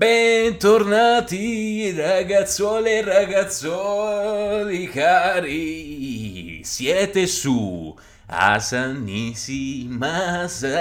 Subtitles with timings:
[0.00, 10.80] Bentornati ragazzuole e ragazzoli cari, siete su Asanisi Masa.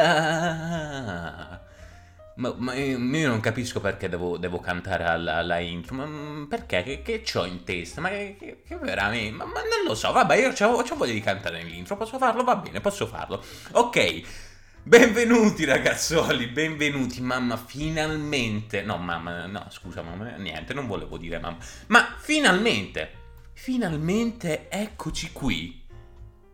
[2.35, 6.83] Ma, ma io non capisco perché devo, devo cantare alla, alla, intro, ma perché?
[6.83, 7.99] Che, che ho in testa?
[7.99, 9.35] Ma che, che veramente?
[9.35, 12.45] Ma, ma, non lo so, vabbè, io ho voglia di cantare nell'intro, posso farlo?
[12.45, 13.43] Va bene, posso farlo.
[13.71, 14.47] Ok,
[14.89, 21.59] Benvenuti ragazzoli, benvenuti, mamma, finalmente, no mamma, no scusa mamma, niente, non volevo dire mamma,
[21.89, 23.11] ma finalmente,
[23.53, 25.85] finalmente eccoci qui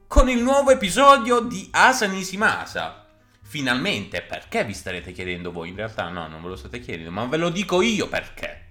[0.05, 3.07] con il nuovo episodio di Asa Nisimasa.
[3.41, 5.70] Finalmente, perché vi starete chiedendo voi?
[5.70, 8.65] In realtà no, non ve lo state chiedendo, ma ve lo dico io perché.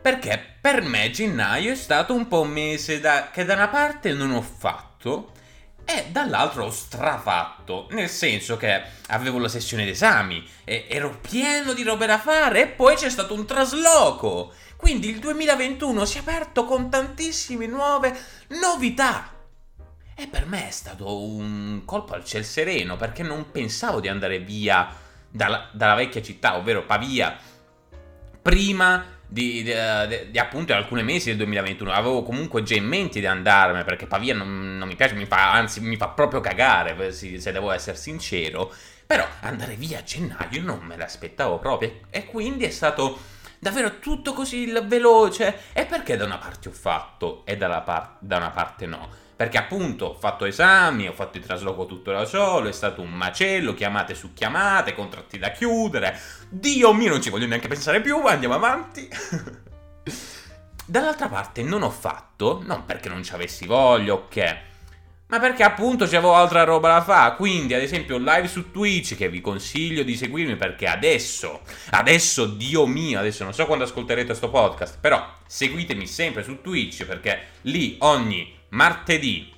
[0.00, 4.14] Perché per me gennaio è stato un po' un mese da, che da una parte
[4.14, 5.33] non ho fatto
[5.84, 11.82] e dall'altro ho strafatto, nel senso che avevo la sessione d'esami, e ero pieno di
[11.82, 14.52] robe da fare e poi c'è stato un trasloco.
[14.76, 18.16] Quindi il 2021 si è aperto con tantissime nuove
[18.60, 19.30] novità.
[20.16, 24.38] E per me è stato un colpo al ciel sereno perché non pensavo di andare
[24.38, 24.88] via
[25.28, 27.36] dalla, dalla vecchia città, ovvero Pavia,
[28.40, 29.72] prima di, di,
[30.08, 31.90] di, di, appunto alcuni mesi del 2021.
[31.90, 35.52] Avevo comunque già in mente di andarmene perché Pavia non, non mi piace, mi fa,
[35.52, 38.72] anzi mi fa proprio cagare, se, se devo essere sincero.
[39.04, 43.18] Però andare via a gennaio non me l'aspettavo proprio e quindi è stato
[43.58, 45.58] davvero tutto così veloce.
[45.72, 49.22] E perché da una parte ho fatto e par- da una parte no?
[49.36, 53.12] Perché appunto ho fatto esami, ho fatto il trasloco tutto da solo, è stato un
[53.12, 56.16] macello, chiamate su chiamate, contratti da chiudere.
[56.48, 59.08] Dio mio, non ci voglio neanche pensare più, andiamo avanti.
[60.86, 64.72] Dall'altra parte non ho fatto, non perché non ci avessi voglia o che,
[65.26, 67.34] ma perché appunto c'avevo altra roba da fare.
[67.36, 72.86] Quindi, ad esempio, live su Twitch che vi consiglio di seguirmi perché adesso, adesso, Dio
[72.86, 77.96] mio, adesso non so quando ascolterete questo podcast, però seguitemi sempre su Twitch perché lì
[78.00, 79.52] ogni martedì,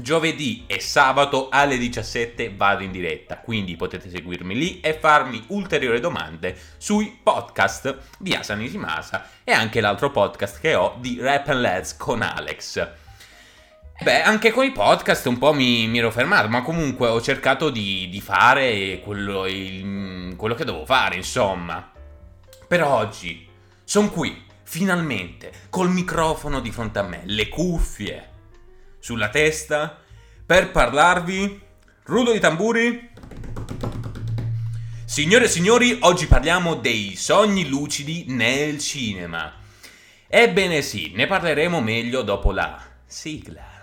[0.00, 5.98] giovedì e sabato alle 17 vado in diretta, quindi potete seguirmi lì e farmi ulteriori
[5.98, 11.60] domande sui podcast di Asa Nisimasa e anche l'altro podcast che ho di Rap and
[11.60, 12.88] Lads con Alex.
[14.00, 17.70] Beh, anche con i podcast un po' mi, mi ero fermato, ma comunque ho cercato
[17.70, 21.90] di, di fare quello, il, quello che dovevo fare, insomma.
[22.68, 23.48] Per oggi
[23.82, 28.28] sono qui, finalmente, col microfono di fronte a me, le cuffie
[29.04, 30.00] sulla testa
[30.46, 31.60] per parlarvi.
[32.04, 33.10] Rudo di tamburi.
[35.04, 39.52] Signore e signori, oggi parliamo dei sogni lucidi nel cinema.
[40.26, 43.73] Ebbene sì, ne parleremo meglio dopo la sigla.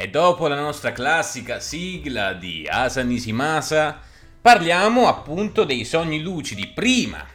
[0.00, 3.98] E dopo la nostra classica sigla di Asa Nishimasa,
[4.40, 6.68] parliamo appunto dei sogni lucidi.
[6.68, 7.26] Prima,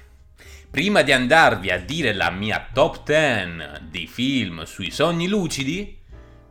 [0.72, 6.00] prima di andarvi a dire la mia top 10 di film sui sogni lucidi,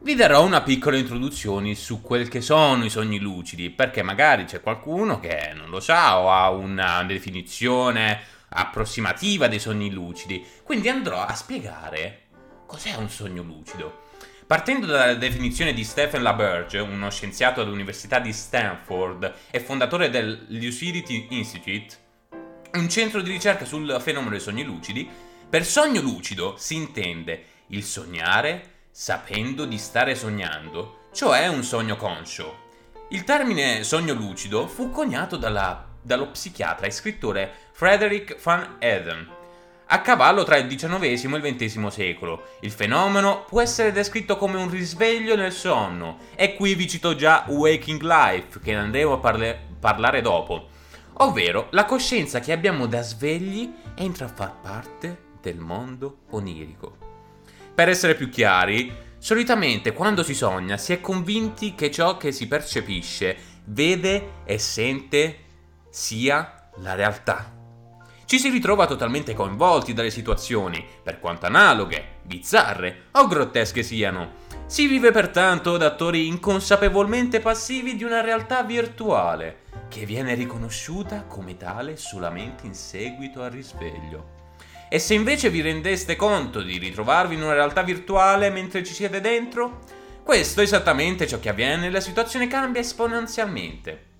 [0.00, 4.60] vi darò una piccola introduzione su quel che sono i sogni lucidi, perché magari c'è
[4.60, 10.44] qualcuno che non lo sa o ha una definizione approssimativa dei sogni lucidi.
[10.62, 12.24] Quindi andrò a spiegare
[12.66, 14.10] cos'è un sogno lucido.
[14.46, 21.28] Partendo dalla definizione di Stephen LaBerge, uno scienziato all'Università di Stanford e fondatore del Lucidity
[21.30, 21.96] Institute,
[22.72, 25.08] un centro di ricerca sul fenomeno dei sogni lucidi,
[25.48, 32.70] per sogno lucido si intende il sognare sapendo di stare sognando, cioè un sogno conscio.
[33.10, 39.40] Il termine sogno lucido fu coniato dalla, dallo psichiatra e scrittore Frederick Van Eden
[39.92, 42.44] a cavallo tra il XIX e il XX secolo.
[42.60, 47.44] Il fenomeno può essere descritto come un risveglio nel sonno, e qui vi cito già
[47.46, 50.68] Waking Life, che ne andremo a parle- parlare dopo,
[51.18, 56.96] ovvero la coscienza che abbiamo da svegli entra a far parte del mondo onirico.
[57.74, 62.48] Per essere più chiari, solitamente quando si sogna si è convinti che ciò che si
[62.48, 65.38] percepisce, vede e sente
[65.90, 67.60] sia la realtà
[68.32, 74.36] ci si ritrova totalmente coinvolti dalle situazioni, per quanto analoghe, bizzarre o grottesche siano.
[74.64, 81.58] Si vive pertanto da attori inconsapevolmente passivi di una realtà virtuale, che viene riconosciuta come
[81.58, 84.48] tale solamente in seguito al risveglio.
[84.88, 89.20] E se invece vi rendeste conto di ritrovarvi in una realtà virtuale mentre ci siete
[89.20, 89.80] dentro,
[90.24, 94.11] questo è esattamente ciò che avviene e la situazione cambia esponenzialmente.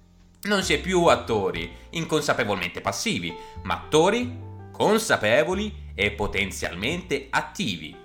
[0.44, 4.40] Non si è più attori inconsapevolmente passivi, ma attori
[4.72, 7.96] consapevoli e potenzialmente attivi.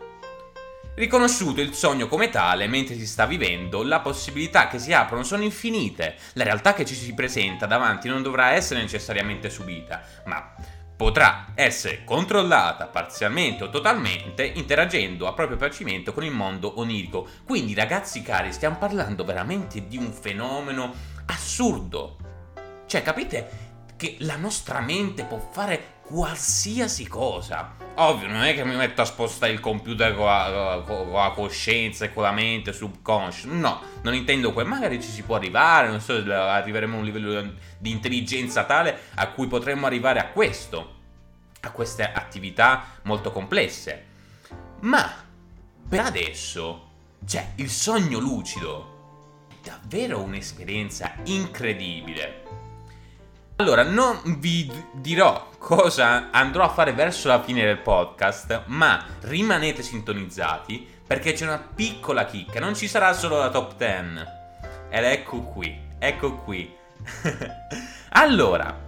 [0.94, 5.42] Riconosciuto il sogno come tale mentre si sta vivendo, la possibilità che si aprono sono
[5.42, 6.16] infinite.
[6.34, 10.54] La realtà che ci si presenta davanti non dovrà essere necessariamente subita, ma
[10.96, 17.28] potrà essere controllata parzialmente o totalmente interagendo a proprio piacimento con il mondo onirico.
[17.44, 20.94] Quindi ragazzi cari, stiamo parlando veramente di un fenomeno
[21.26, 22.27] assurdo.
[22.88, 23.66] Cioè, capite
[23.98, 27.76] che la nostra mente può fare qualsiasi cosa.
[27.96, 32.06] Ovvio, non è che mi metto a spostare il computer con la, con la coscienza
[32.06, 33.50] e con la mente subconscia.
[33.50, 34.70] No, non intendo quello.
[34.70, 39.28] Magari ci si può arrivare, non so, arriveremo a un livello di intelligenza tale a
[39.32, 40.96] cui potremmo arrivare a questo,
[41.60, 44.06] a queste attività molto complesse.
[44.82, 45.12] Ma
[45.90, 46.90] per adesso,
[47.26, 52.67] cioè, il sogno lucido è davvero un'esperienza incredibile
[53.60, 59.82] allora, non vi dirò cosa andrò a fare verso la fine del podcast, ma rimanete
[59.82, 64.26] sintonizzati perché c'è una piccola chicca, non ci sarà solo la top 10.
[64.90, 66.72] Ed ecco qui, ecco qui.
[68.10, 68.87] allora,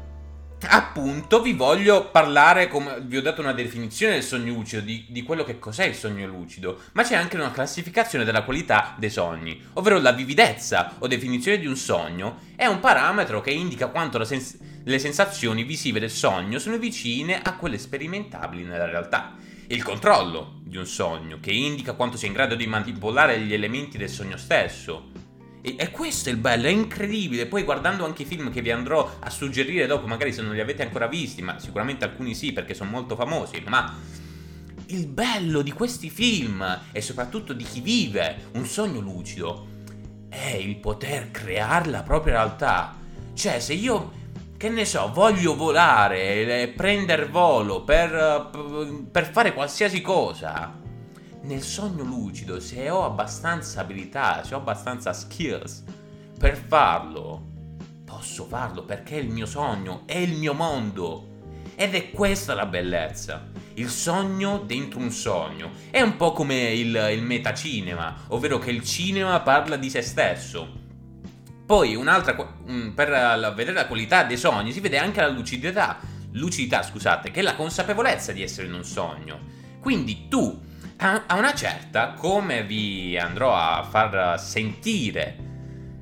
[0.68, 5.24] appunto vi voglio parlare, come vi ho dato una definizione del sogno lucido, di, di,
[5.24, 9.62] quello che cos'è il sogno lucido, ma c'è anche una classificazione della qualità dei sogni,
[9.74, 14.58] ovvero la vividezza o definizione di un sogno è un parametro che indica quanto sens-
[14.84, 19.36] le sensazioni visive del sogno sono vicine a quelle sperimentabili nella realtà.
[19.68, 23.98] Il controllo di un sogno, che indica quanto sia in grado di manipolare gli elementi
[23.98, 25.28] del sogno stesso,
[25.62, 27.46] e, e, questo è il bello, è incredibile.
[27.46, 30.62] Poi guardando anche i film che vi andrò a suggerire dopo, magari se non li
[30.62, 33.94] avete ancora visti, ma sicuramente alcuni sì perché sono molto famosi, ma
[34.88, 39.68] il bello di questi film e soprattutto di chi vive un sogno lucido
[40.30, 42.96] è il poter creare la propria realtà.
[43.34, 44.12] Cioè, se io,
[44.58, 48.50] che ne so, voglio volare, prendere volo per,
[49.12, 50.78] per fare qualsiasi cosa,
[51.42, 55.84] nel sogno lucido, se ho abbastanza abilità, se ho abbastanza skills
[56.38, 57.48] per farlo,
[58.06, 61.28] posso farlo perché è il mio sogno, è il mio mondo.
[61.76, 63.48] Ed è questa la bellezza.
[63.76, 65.72] Il sogno dentro un sogno.
[65.90, 70.78] È un po' come il, il metacinema, ovvero che il cinema parla di se stesso.
[71.66, 76.00] Poi un'altra, per vedere la qualità dei sogni si vede anche la lucidità,
[76.32, 79.40] lucidità scusate, che è la consapevolezza di essere in un sogno.
[79.80, 80.68] Quindi tu
[81.02, 85.48] a una certa, come vi andrò a far sentire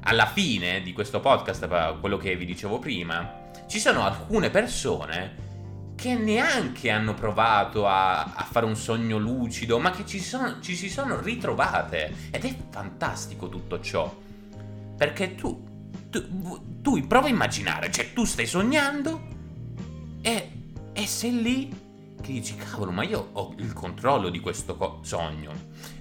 [0.01, 5.45] alla fine di questo podcast, quello che vi dicevo prima, ci sono alcune persone
[5.95, 10.75] che neanche hanno provato a, a fare un sogno lucido, ma che ci, sono, ci,
[10.75, 12.29] si sono ritrovate.
[12.31, 14.15] Ed è fantastico tutto ciò.
[14.95, 15.63] Perché tu,
[16.09, 19.27] tu, tu prova a immaginare, cioè tu stai sognando
[20.21, 20.51] e,
[20.93, 21.86] e sei lì
[22.21, 25.51] che dici, cavolo, ma io ho il controllo di questo co- sogno.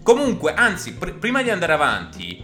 [0.02, 2.42] Comunque, anzi, pr- prima di andare avanti,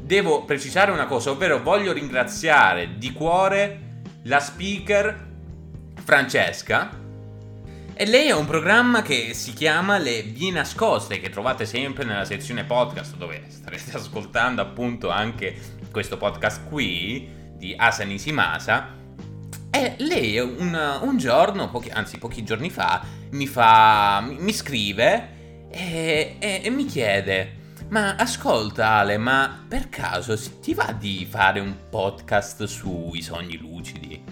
[0.00, 5.28] devo precisare una cosa, ovvero voglio ringraziare di cuore la speaker
[6.02, 6.98] Francesca.
[7.94, 12.24] E lei ha un programma che si chiama Le Vie Nascoste, che trovate sempre nella
[12.24, 15.58] sezione podcast, dove starete ascoltando appunto anche
[15.90, 18.98] questo podcast qui di Asa Nishimasa
[19.70, 24.20] e lei un, un giorno, pochi, anzi pochi giorni fa, mi fa.
[24.20, 27.58] mi, scrive e, e, e mi chiede.
[27.88, 34.22] Ma ascolta Ale, ma per caso ti va di fare un podcast sui sogni lucidi?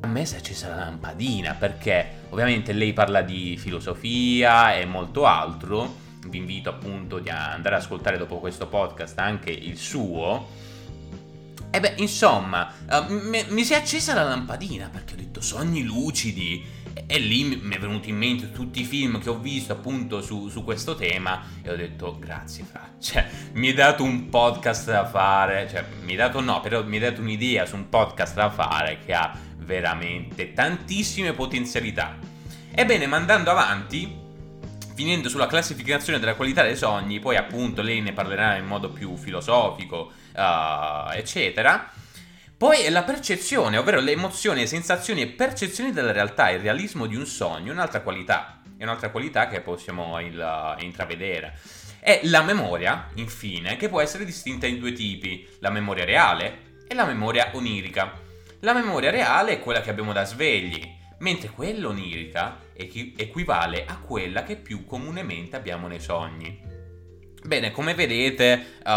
[0.00, 6.00] A me è accesa la lampadina perché ovviamente lei parla di filosofia e molto altro.
[6.26, 10.48] Vi invito appunto ad andare ad ascoltare dopo questo podcast anche il suo
[11.74, 15.82] e beh, insomma, uh, m- mi si è accesa la lampadina perché ho detto sogni
[15.82, 16.80] lucidi.
[17.06, 20.50] E, lì mi è venuto in mente tutti i film che ho visto appunto su,
[20.50, 22.90] su questo tema e ho detto grazie Fra.
[23.00, 26.96] Cioè, mi hai dato un podcast da fare, cioè, mi hai dato no, però mi
[26.96, 32.18] hai dato un'idea su un podcast da fare che ha veramente tantissime potenzialità.
[32.70, 34.14] Ebbene, mandando avanti,
[34.94, 39.16] finendo sulla classificazione della qualità dei sogni, poi appunto lei ne parlerà in modo più
[39.16, 41.90] filosofico uh, eccetera.
[42.56, 47.06] Poi è la percezione, ovvero le emozioni, le sensazioni e percezioni della realtà, il realismo
[47.06, 51.58] di un sogno, un'altra qualità, è un'altra qualità che possiamo il, intravedere.
[51.98, 56.94] È la memoria, infine, che può essere distinta in due tipi, la memoria reale e
[56.94, 58.12] la memoria onirica.
[58.60, 64.44] La memoria reale è quella che abbiamo da svegli, mentre quella onirica equivale a quella
[64.44, 66.71] che più comunemente abbiamo nei sogni.
[67.44, 68.90] Bene, come vedete, uh,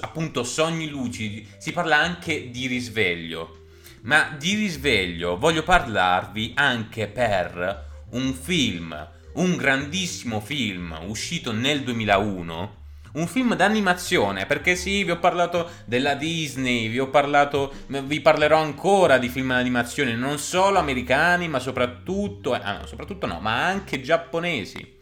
[0.00, 3.58] appunto sogni lucidi, si parla anche di risveglio.
[4.02, 12.80] Ma di risveglio voglio parlarvi anche per un film, un grandissimo film uscito nel 2001
[13.12, 18.58] un film d'animazione, perché sì, vi ho parlato della Disney, vi ho parlato, vi parlerò
[18.58, 25.00] ancora di film d'animazione, non solo americani, ma soprattutto, ah, soprattutto no, ma anche giapponesi.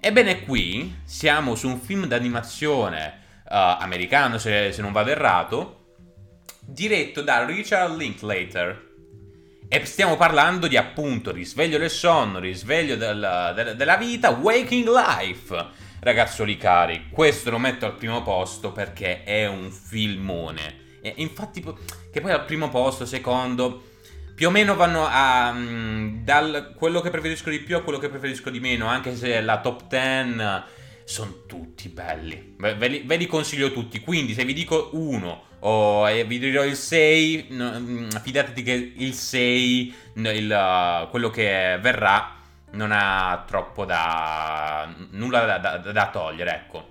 [0.00, 5.96] Ebbene qui siamo su un film d'animazione uh, americano, se, se non vado errato,
[6.60, 8.86] diretto da Richard Linklater.
[9.68, 15.86] E stiamo parlando di appunto risveglio del sonno, risveglio della, della, della vita, Waking Life
[16.00, 21.00] Ragazzuoli cari, questo lo metto al primo posto perché è un filmone.
[21.02, 21.60] E infatti,
[22.12, 23.87] che poi al primo posto, secondo,
[24.38, 25.50] più o meno vanno a.
[25.50, 29.40] Um, dal quello che preferisco di più a quello che preferisco di meno, anche se
[29.40, 30.62] la top 10
[31.02, 32.54] sono tutti belli.
[32.56, 33.98] Ve, li, ve, li, consiglio tutti.
[33.98, 39.12] Quindi, se vi dico uno o eh, vi dirò il 6, no, fidatevi che il
[39.12, 42.36] 6, il, uh, quello che verrà,
[42.74, 44.88] non ha troppo da...
[45.10, 46.90] nulla da, da, da togliere, ecco.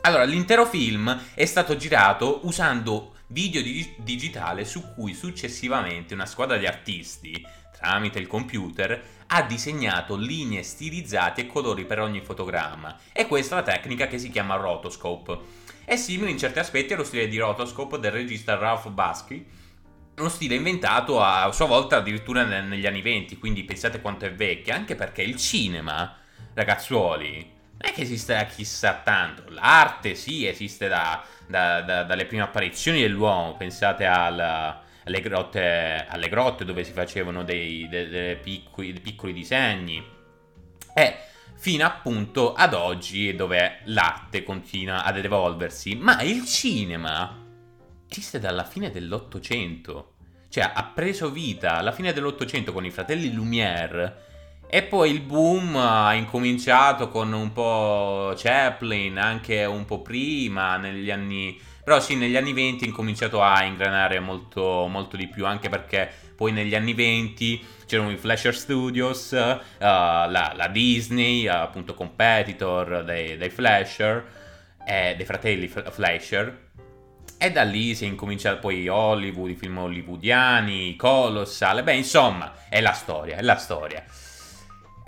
[0.00, 6.56] Allora, l'intero film è stato girato usando video di- digitale su cui successivamente una squadra
[6.56, 7.44] di artisti,
[7.76, 12.98] tramite il computer, ha disegnato linee stilizzate e colori per ogni fotogramma.
[13.12, 15.38] E questa è la tecnica che si chiama rotoscope.
[15.84, 19.46] È simile in certi aspetti allo stile di rotoscope del regista Ralph Basky,
[20.16, 24.74] uno stile inventato a sua volta addirittura negli anni 20, quindi pensate quanto è vecchio,
[24.74, 26.16] anche perché il cinema,
[26.52, 32.26] ragazzuoli, non è che esiste da chissà tanto, l'arte sì esiste da, da, da, dalle
[32.26, 38.36] prime apparizioni dell'uomo, pensate al, alle, grotte, alle, grotte, dove si facevano dei, dei, dei,
[38.36, 40.04] piccoli, dei piccoli disegni,
[40.94, 41.16] e
[41.56, 47.34] fino appunto ad oggi dove l'arte continua ad evolversi, ma il cinema
[48.10, 50.16] esiste dalla fine dell'Ottocento.
[50.50, 54.28] Cioè, ha preso vita alla fine dell'Ottocento con i fratelli Lumière.
[54.72, 61.10] E poi il boom ha incominciato con un po' Chaplin, anche un po' prima, negli
[61.10, 61.60] anni...
[61.82, 66.08] Però sì, negli anni 20 ha incominciato a ingranare molto, molto di più, anche perché
[66.36, 73.36] poi negli anni 20 c'erano i Flasher Studios, uh, la, la, Disney, appunto competitor dei,
[73.36, 74.24] dei Flasher,
[74.86, 76.68] eh, dei fratelli Flasher,
[77.36, 82.80] e da lì si è incominciato poi Hollywood, i film hollywoodiani, Colossal, beh insomma è
[82.80, 84.04] la storia, è la storia.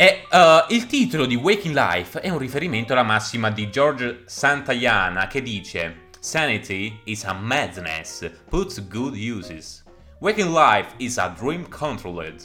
[0.02, 5.28] E uh, il titolo di Waking Life è un riferimento alla massima di George Santayana
[5.28, 9.84] che dice Sanity is a madness put to good uses.
[10.18, 12.42] Waking life is a dream controlled.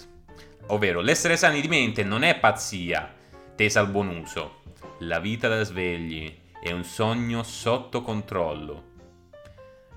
[0.68, 3.12] Ovvero, l'essere sani di mente non è pazzia,
[3.56, 4.62] tesa al buon uso.
[5.00, 8.84] La vita da svegli è un sogno sotto controllo.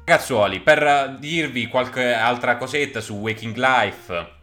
[0.06, 4.38] Ragazzuoli, per dirvi qualche altra cosetta su Waking Life,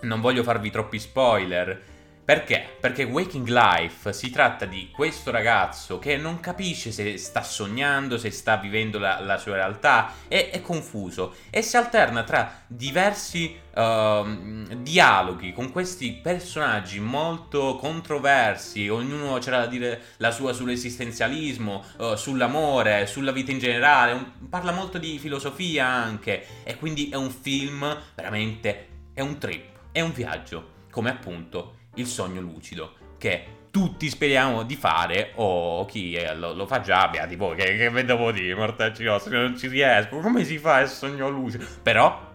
[0.00, 1.94] non voglio farvi troppi spoiler.
[2.26, 2.76] Perché?
[2.80, 8.32] Perché Waking Life si tratta di questo ragazzo che non capisce se sta sognando, se
[8.32, 14.76] sta vivendo la, la sua realtà, è, è, confuso e si alterna tra diversi uh,
[14.76, 23.06] dialoghi con questi personaggi molto controversi, ognuno c'era da dire la sua sull'esistenzialismo, uh, sull'amore,
[23.06, 27.96] sulla vita in generale, un, parla molto di filosofia anche e quindi è un film
[28.16, 34.62] veramente, è un trip, è un viaggio, come appunto il sogno lucido, che tutti speriamo
[34.62, 39.04] di fare, o chi lo, lo, fa già, beati voi, che, che devo dire, mortacci
[39.04, 41.66] nostri, non ci riesco, come si fa il sogno lucido?
[41.82, 42.32] Però,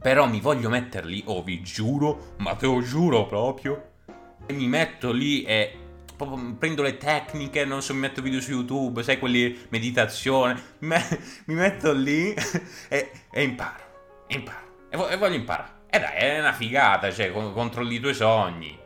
[0.00, 3.90] però mi voglio mettere lì, oh vi giuro, ma te lo giuro proprio,
[4.48, 5.78] mi metto lì e
[6.58, 11.02] prendo le tecniche, non so, mi metto video su YouTube, sai, quelli meditazione, me,
[11.46, 12.32] mi metto lì
[12.88, 13.84] e, e imparo,
[14.28, 15.73] imparo, e voglio imparare.
[15.94, 18.76] E dai, è una figata, cioè, controlli i tuoi sogni.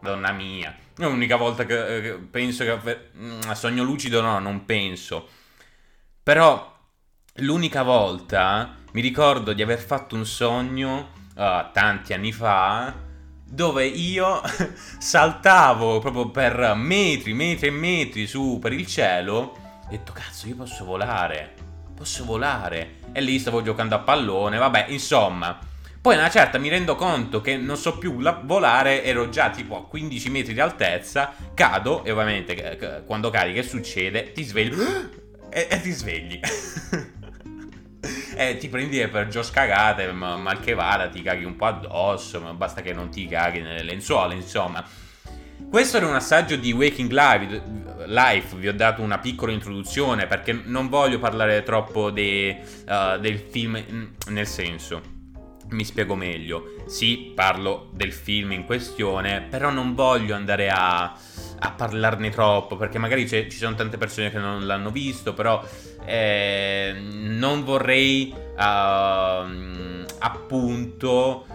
[0.00, 0.74] Donna mia.
[0.96, 3.10] È l'unica volta che, che penso che...
[3.18, 5.28] Mm, a sogno lucido no, non penso.
[6.22, 6.74] Però
[7.34, 12.94] l'unica volta mi ricordo di aver fatto un sogno uh, tanti anni fa
[13.44, 14.40] dove io
[14.98, 20.46] saltavo proprio per metri, metri e metri su per il cielo e ho detto cazzo
[20.46, 21.54] io posso volare,
[21.94, 25.72] posso volare e lì stavo giocando a pallone, vabbè insomma
[26.04, 29.74] poi una certa mi rendo conto che non so più la- volare, ero già tipo
[29.74, 34.32] a 15 metri di altezza, cado e ovviamente quando cadi che succede?
[34.32, 34.74] Ti svegli
[35.48, 36.38] e, e ti svegli.
[38.36, 42.38] e ti prendi per gios cagate, ma mal che vada, ti caghi un po' addosso,
[42.38, 44.84] ma basta che non ti caghi nelle lenzuola, insomma.
[45.70, 47.62] Questo era un assaggio di Waking Live,
[48.04, 53.38] live vi ho dato una piccola introduzione perché non voglio parlare troppo de, uh, del
[53.38, 53.82] film
[54.28, 55.13] nel senso.
[55.70, 56.74] Mi spiego meglio.
[56.86, 62.98] Sì, parlo del film in questione, però non voglio andare a, a parlarne troppo perché
[62.98, 65.62] magari ci sono tante persone che non l'hanno visto, però
[66.04, 71.46] eh, non vorrei uh, appunto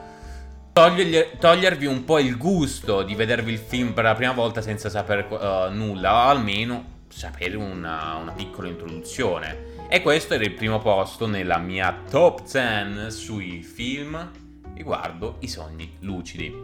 [0.74, 4.90] togliergli, togliervi un po' il gusto di vedervi il film per la prima volta senza
[4.90, 9.69] sapere uh, nulla, o almeno sapere una, una piccola introduzione.
[9.92, 14.32] E questo era il primo posto nella mia top 10 sui film
[14.76, 16.56] riguardo i sogni lucidi.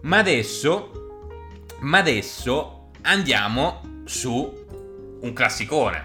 [0.00, 1.20] Ma adesso,
[1.82, 6.04] ma adesso andiamo su un classicone.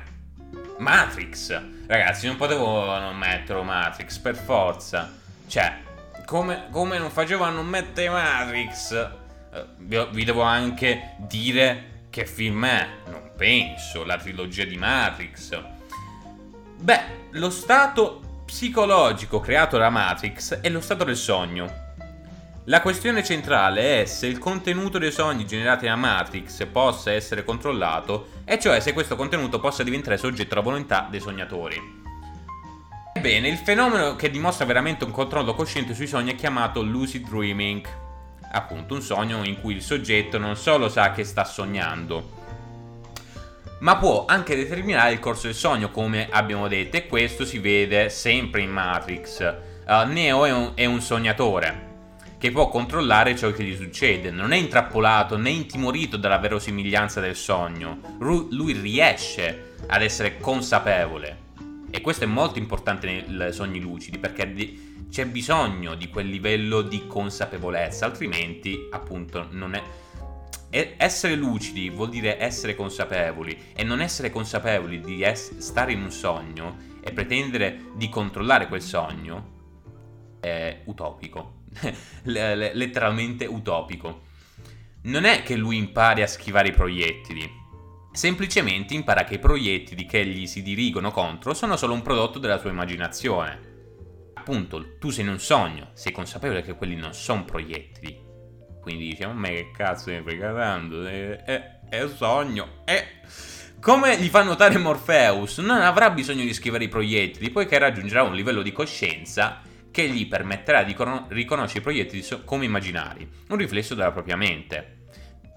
[0.78, 1.60] Matrix.
[1.88, 5.12] Ragazzi, non potevo non mettere Matrix, per forza.
[5.48, 5.76] Cioè,
[6.26, 8.92] come, come non facevo a non mettere Matrix?
[8.92, 12.88] Eh, vi, vi devo anche dire che film è.
[13.08, 15.76] Non penso, la trilogia di Matrix.
[16.80, 21.86] Beh, lo stato psicologico creato da Matrix è lo stato del sogno.
[22.66, 28.28] La questione centrale è se il contenuto dei sogni generati da Matrix possa essere controllato,
[28.46, 31.82] e cioè se questo contenuto possa diventare soggetto alla volontà dei sognatori.
[33.16, 37.88] Ebbene, il fenomeno che dimostra veramente un controllo cosciente sui sogni è chiamato lucid dreaming.
[38.52, 42.46] Appunto, un sogno in cui il soggetto non solo sa che sta sognando,
[43.80, 48.10] ma può anche determinare il corso del sogno, come abbiamo detto, e questo si vede
[48.10, 49.56] sempre in Matrix.
[49.88, 51.86] Uh, Neo è un, è un sognatore
[52.38, 57.36] che può controllare ciò che gli succede, non è intrappolato né intimorito dalla verosimiglianza del
[57.36, 61.46] sogno, lui riesce ad essere consapevole.
[61.90, 64.54] E questo è molto importante nei sogni lucidi perché
[65.10, 69.82] c'è bisogno di quel livello di consapevolezza, altrimenti appunto non è...
[70.70, 76.12] Essere lucidi vuol dire essere consapevoli e non essere consapevoli di es- stare in un
[76.12, 79.56] sogno e pretendere di controllare quel sogno
[80.40, 81.64] è utopico,
[82.24, 84.26] letteralmente utopico.
[85.04, 87.50] Non è che lui impari a schivare i proiettili,
[88.12, 92.58] semplicemente impara che i proiettili che gli si dirigono contro sono solo un prodotto della
[92.58, 93.76] sua immaginazione.
[94.34, 98.27] Appunto, tu sei in un sogno, sei consapevole che quelli non sono proiettili.
[98.88, 103.06] Quindi dici, a me che cazzo mi frega tanto, è, è, è un sogno, è...
[103.82, 108.34] Come gli fa notare Morpheus, non avrà bisogno di scrivere i proiettili, poiché raggiungerà un
[108.34, 110.96] livello di coscienza che gli permetterà di
[111.28, 115.08] riconoscere i proiettili come immaginari, un riflesso della propria mente.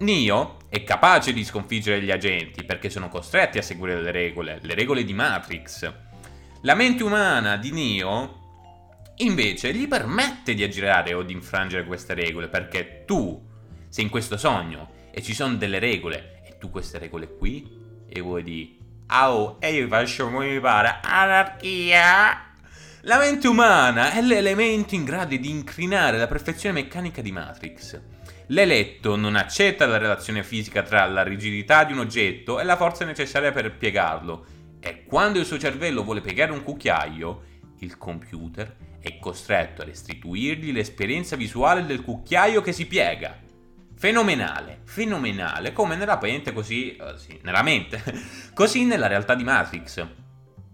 [0.01, 4.75] Neo è capace di sconfiggere gli agenti perché sono costretti a seguire le regole, le
[4.75, 5.93] regole di Matrix.
[6.63, 8.40] La mente umana di Neo
[9.21, 13.49] invece gli permette di aggirare o di infrangere queste regole perché tu
[13.89, 17.79] sei in questo sogno e ci sono delle regole e tu queste regole qui
[18.09, 22.47] e vuoi di au e io faccio come mi pare anarchia!
[23.05, 27.99] La mente umana è l'elemento in grado di incrinare la perfezione meccanica di Matrix.
[28.49, 33.07] L'eletto non accetta la relazione fisica tra la rigidità di un oggetto e la forza
[33.07, 34.45] necessaria per piegarlo,
[34.81, 37.43] e quando il suo cervello vuole piegare un cucchiaio,
[37.79, 43.39] il computer è costretto a restituirgli l'esperienza visuale del cucchiaio che si piega.
[43.97, 48.03] Fenomenale, fenomenale, come nella mente così, uh, sì, nella mente,
[48.55, 50.07] così nella realtà di Matrix.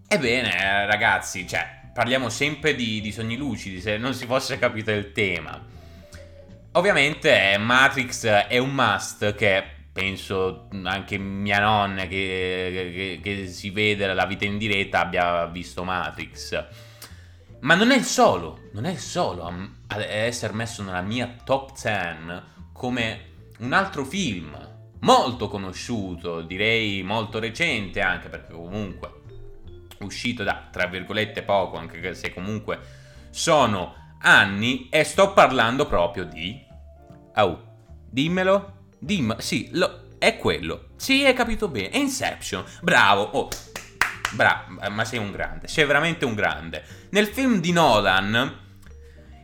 [0.07, 5.11] Ebbene, ragazzi, cioè, parliamo sempre di, di sogni lucidi, se non si fosse capito il
[5.11, 5.75] tema.
[6.73, 14.13] Ovviamente Matrix è un must che penso anche mia nonna che, che, che, si vede
[14.13, 16.65] la vita in diretta abbia visto Matrix.
[17.61, 21.71] Ma non è il solo, non è il solo a essere messo nella mia top
[21.79, 23.25] 10 come
[23.59, 24.55] un altro film
[24.99, 29.11] molto conosciuto, direi molto recente anche perché comunque
[29.99, 32.79] uscito da tra virgolette poco, anche se comunque
[33.31, 36.65] sono anni e sto parlando proprio di
[37.39, 37.61] Oh,
[38.09, 38.73] dimmelo.
[38.97, 39.39] Dimmelo.
[39.39, 40.89] Sì, lo, è quello.
[40.95, 41.95] Sì, hai capito bene.
[41.97, 42.63] Inception.
[42.81, 43.21] Bravo.
[43.21, 43.49] Oh.
[44.31, 45.67] Bravo, ma sei un grande.
[45.67, 46.83] Sei veramente un grande.
[47.11, 48.65] Nel film di Nolan,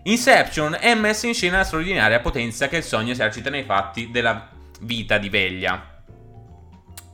[0.03, 4.49] Inception è messa in scena la straordinaria potenza che il sogno esercita nei fatti della
[4.81, 5.93] vita di veglia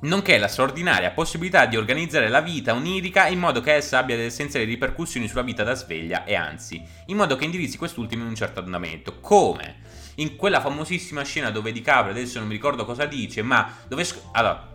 [0.01, 4.27] nonché la straordinaria possibilità di organizzare la vita onirica in modo che essa abbia delle
[4.27, 8.35] essenziali ripercussioni sulla vita da sveglia e anzi, in modo che indirizzi quest'ultimo in un
[8.35, 9.19] certo andamento.
[9.19, 9.81] Come?
[10.15, 14.03] In quella famosissima scena dove DiCaprio, adesso non mi ricordo cosa dice, ma dove...
[14.03, 14.67] Sc- allora,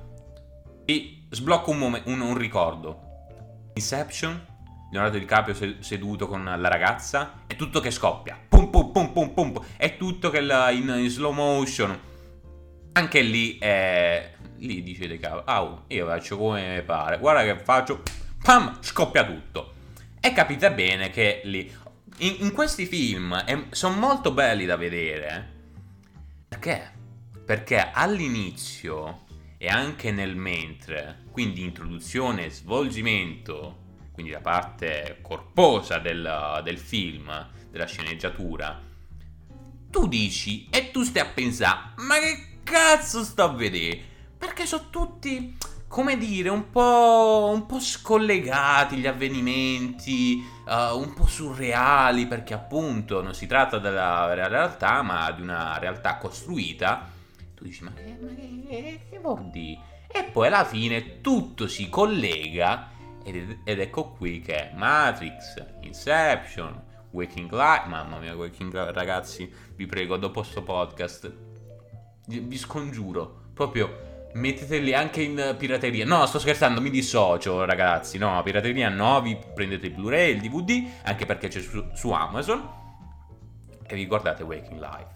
[0.85, 3.01] e sblocco un, mom- un, un ricordo.
[3.75, 4.47] Inception,
[4.91, 8.39] Leonardo DiCaprio seduto con la ragazza, è tutto che scoppia.
[8.49, 9.65] Pum pum pum pum pum.
[9.77, 11.99] È tutto che la, in, in slow motion.
[12.93, 17.63] Anche lì è lì dice De Caprio, ah, io faccio come mi pare, guarda che
[17.63, 18.03] faccio,
[18.43, 19.73] pam, scoppia tutto.
[20.21, 21.71] E capita bene che lì,
[22.19, 25.29] in, in questi film, sono molto belli da vedere.
[25.29, 25.53] Eh.
[26.49, 26.93] Perché?
[27.45, 29.24] Perché all'inizio
[29.65, 33.79] e anche nel mentre, quindi introduzione e svolgimento,
[34.13, 38.79] quindi la parte corposa del, del film, della sceneggiatura,
[39.89, 44.03] tu dici e tu stai a pensare, ma che cazzo sto a vedere?
[44.37, 45.57] Perché sono tutti,
[45.89, 53.23] come dire, un po', un po scollegati gli avvenimenti, uh, un po' surreali, perché appunto
[53.23, 57.13] non si tratta della realtà, ma di una realtà costruita
[57.65, 59.81] tu dici, ma che, ma che, che vuol dire?
[60.07, 62.91] E poi alla fine tutto si collega
[63.25, 69.87] ed, ed ecco qui che Matrix, Inception, Waking Life, mamma mia, Waking Life, ragazzi, vi
[69.87, 71.33] prego, dopo questo podcast,
[72.27, 76.05] vi scongiuro, proprio metteteli anche in pirateria.
[76.05, 78.19] No, sto scherzando, mi dissocio, ragazzi.
[78.19, 82.83] No, pirateria no, vi prendete il Blu-ray, il DVD, anche perché c'è su, su Amazon.
[83.87, 85.14] E vi guardate Waking Life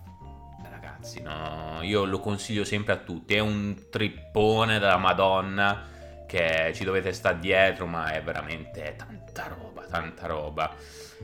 [0.99, 1.79] ragazzi, no?
[1.83, 3.35] Io lo consiglio sempre a tutti.
[3.35, 5.87] È un trippone della Madonna
[6.27, 10.75] che ci dovete stare dietro, ma è veramente tanta roba, tanta roba.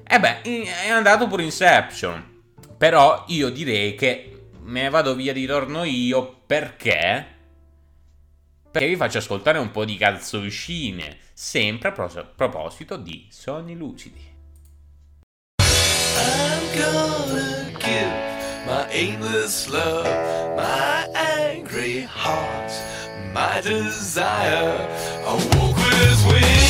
[0.06, 2.42] E beh, è andato pure Inception.
[2.78, 7.32] Però io direi che me ne vado via di torno io perché...
[8.70, 14.32] Perché vi faccio ascoltare un po' di calzoncine, sempre a pros- proposito di sogni lucidi.
[16.16, 18.33] I'm gonna give
[18.66, 20.06] my aimless love,
[20.56, 22.72] my angry heart,
[23.32, 24.88] my desire.
[25.26, 26.63] I woke with wings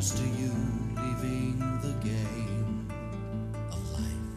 [0.00, 0.52] close to you,
[0.96, 2.88] leaving the game
[3.70, 4.32] of life.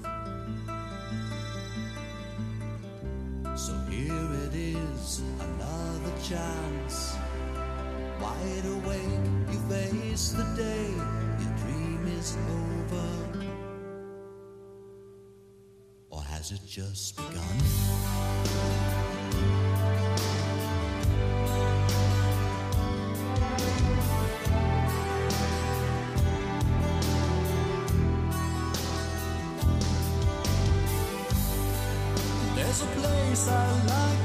[3.57, 7.15] So here it is, another chance.
[8.19, 10.89] Wide awake, you face the day,
[11.39, 13.09] your dream is over.
[16.09, 17.57] Or has it just begun?
[33.35, 34.22] I like.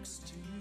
[0.00, 0.59] next to you.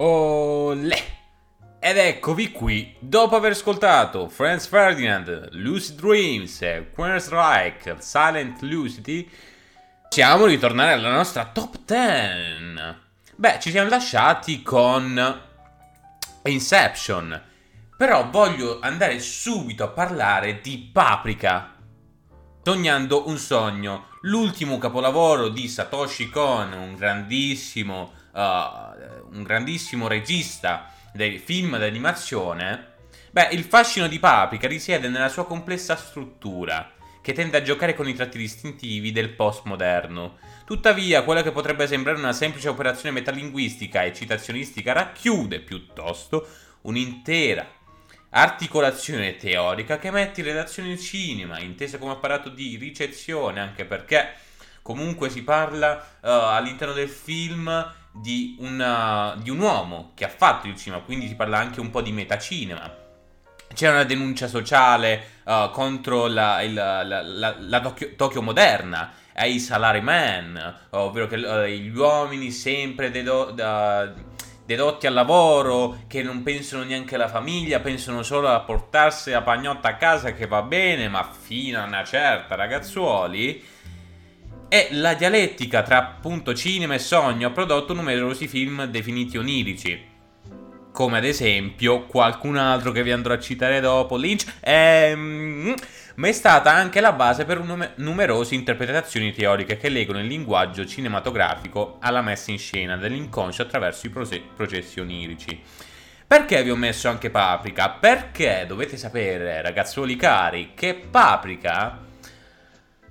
[0.00, 1.02] Olè!
[1.80, 9.28] Ed eccovi qui, dopo aver ascoltato Franz Ferdinand, Lucid Dreams e Queensryche, Silent Lucidity,
[10.08, 12.96] possiamo ritornare alla nostra top 10.
[13.34, 15.40] Beh, ci siamo lasciati con
[16.44, 17.42] Inception,
[17.96, 21.74] però voglio andare subito a parlare di Paprika.
[22.62, 31.38] Sognando un sogno, l'ultimo capolavoro di Satoshi Kon, un grandissimo, uh, un grandissimo regista dei
[31.38, 32.96] film d'animazione.
[33.30, 38.08] Beh, il fascino di Paprika risiede nella sua complessa struttura, che tende a giocare con
[38.08, 40.38] i tratti distintivi del postmoderno.
[40.64, 46.46] Tuttavia, quella che potrebbe sembrare una semplice operazione metalinguistica e citazionistica racchiude piuttosto
[46.82, 47.76] un'intera
[48.30, 54.34] articolazione teorica che mette in relazione il cinema, intesa come apparato di ricezione, anche perché
[54.82, 57.66] comunque si parla uh, all'interno del film
[58.12, 61.90] di, una, di, un uomo che ha fatto il cinema, quindi si parla anche un
[61.90, 63.06] po' di metacinema.
[63.72, 69.58] C'è una denuncia sociale uh, contro la, il, la, la, la Tokyo, Tokyo, moderna, ai
[69.58, 74.10] salaryman, ovvero che uh, gli uomini sempre dedo, da,
[74.68, 79.88] dedotti al lavoro, che non pensano neanche alla famiglia, pensano solo a portarsi la pagnotta
[79.88, 83.64] a casa che va bene, ma fino a una certa, ragazzuoli.
[84.70, 89.98] E la dialettica tra appunto cinema e sogno ha prodotto numerosi film definiti onirici.
[90.92, 95.74] Come ad esempio qualcun altro che vi andrò a citare dopo, Lynch, ehm,
[96.16, 100.84] ma è stata anche la base per num- numerose interpretazioni teoriche che legano il linguaggio
[100.84, 105.62] cinematografico alla messa in scena dell'inconscio attraverso i prose- processi onirici.
[106.26, 107.88] Perché vi ho messo anche Paprika?
[107.88, 112.04] Perché dovete sapere, ragazzuoli cari, che Paprika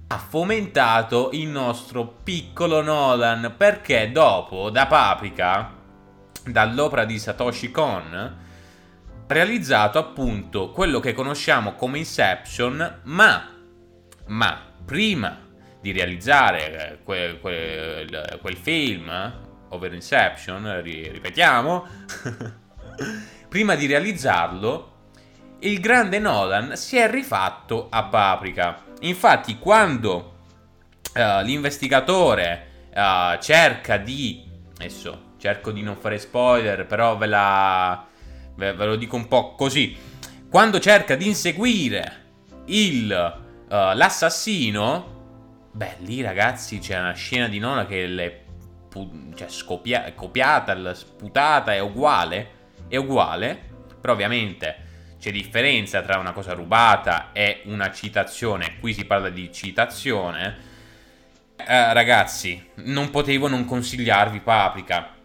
[0.07, 3.55] ha fomentato il nostro piccolo Nolan.
[3.57, 5.73] Perché dopo, da Paprika,
[6.45, 8.45] dall'opera di Satoshi Kon,
[9.27, 13.49] realizzato appunto quello che conosciamo come Inception, ma,
[14.27, 15.45] ma prima
[15.81, 19.33] di realizzare quel, quel, quel film,
[19.69, 21.87] ovvero Inception, ripetiamo,
[23.49, 24.95] prima di realizzarlo,
[25.59, 28.83] il grande Nolan si è rifatto a Paprika.
[29.01, 30.35] Infatti, quando
[31.15, 34.45] uh, l'investigatore uh, cerca di...
[34.77, 38.05] Adesso cerco di non fare spoiler, però ve la
[38.55, 39.95] ve, ve lo dico un po' così,
[40.49, 42.25] quando cerca di inseguire
[42.65, 48.41] il, uh, l'assassino, beh, lì ragazzi c'è una scena di nonna che è
[48.89, 52.49] pu- cioè, scopia- copiata, sputata, è uguale,
[52.87, 53.59] è uguale,
[54.01, 54.85] però ovviamente
[55.19, 60.75] c'è differenza tra una cosa rubata e una citazione, qui si parla di citazione.
[61.57, 65.15] Eh, ragazzi, non potevo non consigliarvi Paprika.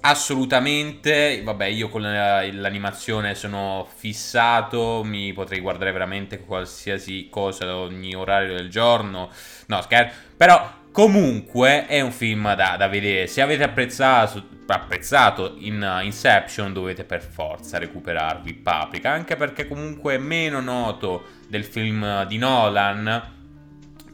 [0.00, 8.54] Assolutamente, vabbè, io con l'animazione sono fissato, mi potrei guardare veramente qualsiasi cosa ogni orario
[8.54, 9.30] del giorno.
[9.66, 13.26] No, scherzo, però comunque è un film da, da vedere.
[13.26, 20.14] Se avete apprezzato, apprezzato in uh, Inception dovete per forza recuperarvi Paprika, anche perché comunque
[20.14, 23.22] è meno noto del film di Nolan,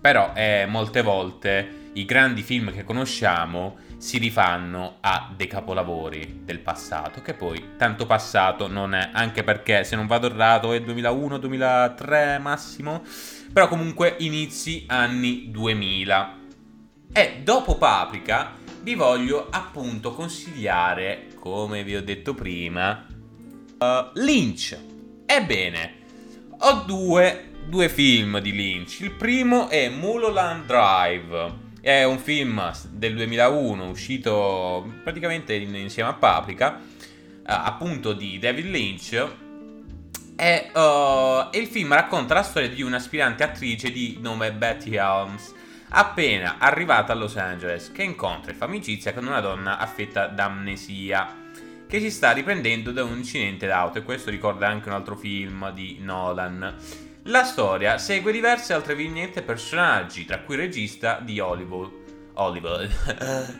[0.00, 6.60] però è molte volte i grandi film che conosciamo si rifanno a dei capolavori del
[6.60, 12.40] passato, che poi tanto passato non è, anche perché se non vado errato è 2001-2003
[12.40, 13.02] massimo,
[13.52, 16.38] però comunque inizi anni 2000.
[17.12, 23.04] E dopo Paprika vi voglio appunto consigliare, come vi ho detto prima,
[23.78, 24.78] uh, Lynch.
[25.26, 25.94] Ebbene,
[26.58, 29.00] ho due, due film di Lynch.
[29.00, 36.78] Il primo è Mulholland Drive è un film del 2001 uscito praticamente insieme a Paprika,
[36.78, 39.28] uh, appunto di David Lynch.
[40.36, 45.54] E, uh, il film racconta la storia di un'aspirante attrice di nome Betty Helms,
[45.90, 50.44] appena arrivata a Los Angeles, che incontra e fa amicizia con una donna affetta da
[50.44, 51.36] amnesia,
[51.86, 53.98] che si sta riprendendo da un incidente d'auto.
[53.98, 56.76] E questo ricorda anche un altro film di Nolan.
[57.24, 61.98] La storia segue diverse altre vignette personaggi, tra cui il regista di Hollywood.
[62.34, 62.88] Hollywood.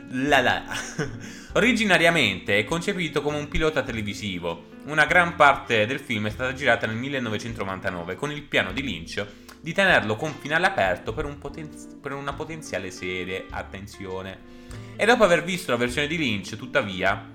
[0.12, 0.62] la la.
[1.54, 4.68] Originariamente è concepito come un pilota televisivo.
[4.84, 9.26] Una gran parte del film è stata girata nel 1999 con il piano di Lynch
[9.60, 13.46] di tenerlo con finale aperto per, un poten- per una potenziale serie.
[13.50, 14.58] Attenzione.
[14.96, 17.28] E dopo aver visto la versione di Lynch, tuttavia,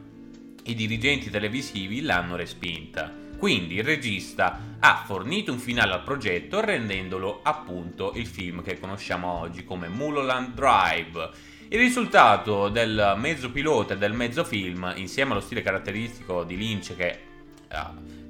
[0.63, 3.13] i dirigenti televisivi l'hanno respinta.
[3.37, 9.27] Quindi il regista ha fornito un finale al progetto rendendolo appunto il film che conosciamo
[9.39, 11.29] oggi come Mulholland Drive.
[11.67, 16.95] Il risultato del mezzo pilota e del mezzo film, insieme allo stile caratteristico di Lynch
[16.95, 17.09] che
[17.67, 17.77] eh,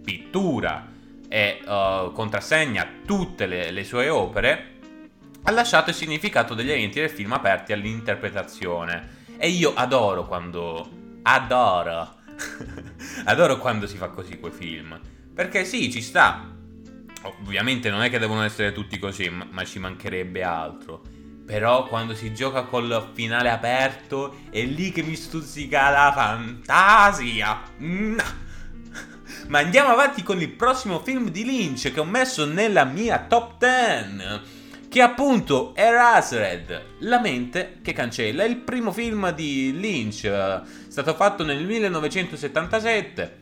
[0.04, 0.94] pittura
[1.28, 4.74] e eh, contrassegna tutte le, le sue opere,
[5.44, 9.24] ha lasciato il significato degli eventi del film aperti all'interpretazione.
[9.38, 11.04] E io adoro quando...
[11.24, 12.16] Adoro.
[13.26, 15.00] adoro quando si fa così quei film.
[15.34, 16.52] Perché sì, ci sta.
[17.24, 21.02] Ovviamente non è che devono essere tutti così, ma, ma ci mancherebbe altro.
[21.46, 27.62] Però quando si gioca col finale aperto è lì che mi stuzzica la fantasia.
[27.82, 28.18] Mm.
[29.48, 33.58] Ma andiamo avanti con il prossimo film di Lynch che ho messo nella mia top
[33.60, 34.64] 10
[34.96, 40.62] che appunto è Eraserhead, La mente che cancella, è il primo film di Lynch, eh,
[40.88, 43.42] stato fatto nel 1977,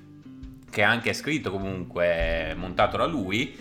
[0.72, 3.56] che è anche scritto comunque, montato da lui,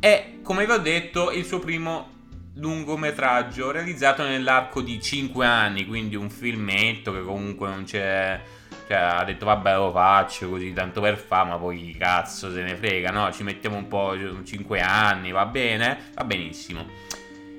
[0.00, 2.12] e come vi ho detto il suo primo
[2.54, 8.40] lungometraggio realizzato nell'arco di 5 anni, quindi un filmetto che comunque non c'è...
[8.86, 12.76] Cioè, ha detto vabbè lo faccio così tanto per fa, ma poi cazzo se ne
[12.76, 13.32] frega, no?
[13.32, 14.14] Ci mettiamo un po'
[14.44, 16.10] 5 anni, va bene?
[16.14, 16.86] Va benissimo.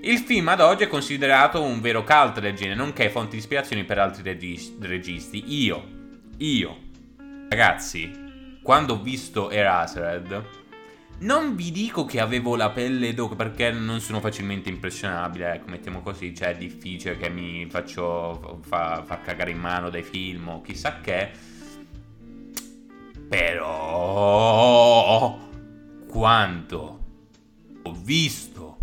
[0.02, 3.86] Il film ad oggi è considerato un vero cult del genere, nonché fonte di ispirazione
[3.86, 5.64] per altri regis- registi.
[5.64, 5.84] Io,
[6.38, 6.78] io,
[7.50, 8.12] ragazzi,
[8.62, 10.65] quando ho visto Eraserhead,
[11.20, 16.02] non vi dico che avevo la pelle d'oca perché non sono facilmente impressionabile, ecco, mettiamo
[16.02, 20.62] così, cioè è difficile che mi faccio fa, far cagare in mano dai film o
[20.62, 21.32] chissà che.
[23.30, 23.80] Però
[26.08, 27.00] quando
[27.82, 28.78] ho visto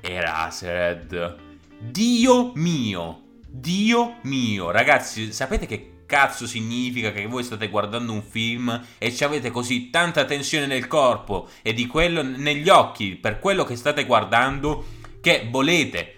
[0.00, 1.36] Eraserhead,
[1.78, 8.80] Dio mio, Dio mio, ragazzi, sapete che cazzo significa che voi state guardando un film
[8.98, 13.64] e ci avete così tanta tensione nel corpo e di quello negli occhi per quello
[13.64, 14.84] che state guardando
[15.20, 16.14] che volete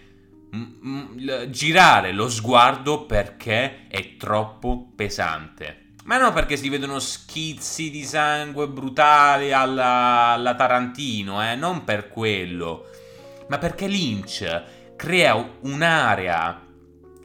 [1.49, 5.95] girare lo sguardo perché è troppo pesante.
[6.05, 12.09] Ma non perché si vedono schizzi di sangue brutali alla, alla Tarantino, eh, non per
[12.09, 12.91] quello,
[13.49, 14.63] ma perché Lynch
[14.95, 16.63] crea un'area,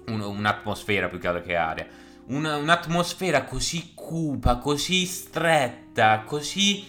[0.07, 1.99] un- un'atmosfera più che altro che area,
[2.31, 6.85] una- un'atmosfera così cupa, così stretta, così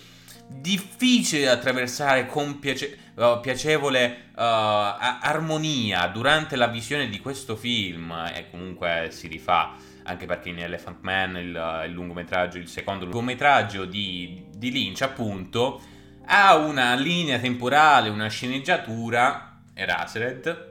[0.49, 7.57] difficile da attraversare con piace- uh, piacevole uh, a- armonia durante la visione di questo
[7.57, 9.75] film e comunque si rifà
[10.05, 15.81] anche perché in Elephant Man il, il lungometraggio, il secondo lungometraggio di, di Lynch appunto
[16.27, 20.71] ha una linea temporale, una sceneggiatura Eraserhead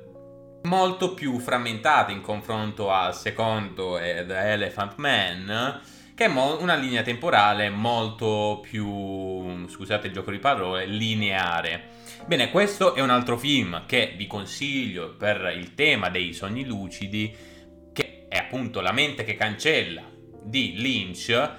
[0.63, 5.81] molto più frammentata in confronto al secondo e The Elephant Man,
[6.13, 11.99] che è mo- una linea temporale molto più, scusate il gioco di parole, lineare.
[12.25, 17.35] Bene, questo è un altro film che vi consiglio per il tema dei sogni lucidi,
[17.91, 20.03] che è appunto La mente che cancella
[20.43, 21.49] di Lynch,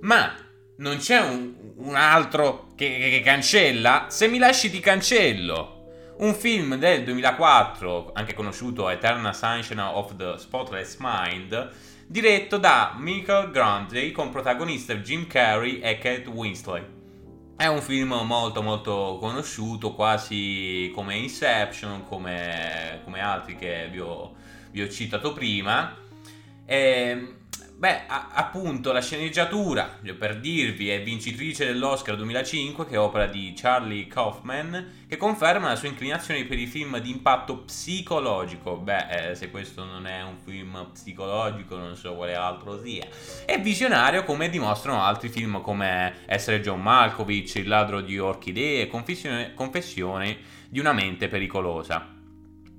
[0.00, 0.34] ma
[0.78, 4.06] non c'è un, un altro che, che- che cancella?
[4.08, 5.81] Se mi lasci ti cancello.
[6.22, 11.70] Un film del 2004, anche conosciuto Eternal Sunshine of the Spotless Mind,
[12.06, 16.86] diretto da Michael Grundy con protagonista Jim Carrey e Kate Winslet.
[17.56, 24.32] È un film molto molto conosciuto, quasi come Inception, come, come altri che vi ho,
[24.70, 25.92] vi ho citato prima.
[26.64, 27.34] E,
[27.82, 33.54] beh, a- appunto, la sceneggiatura, per dirvi, è vincitrice dell'Oscar 2005, che è opera di
[33.56, 38.76] Charlie Kaufman, che conferma la sua inclinazione per i film di impatto psicologico.
[38.76, 43.04] Beh, eh, se questo non è un film psicologico, non so quale altro sia.
[43.44, 49.54] È visionario, come dimostrano altri film come Essere John Malkovich, Il ladro di orchidee, Confessione,
[49.54, 52.11] Confessione di una mente pericolosa.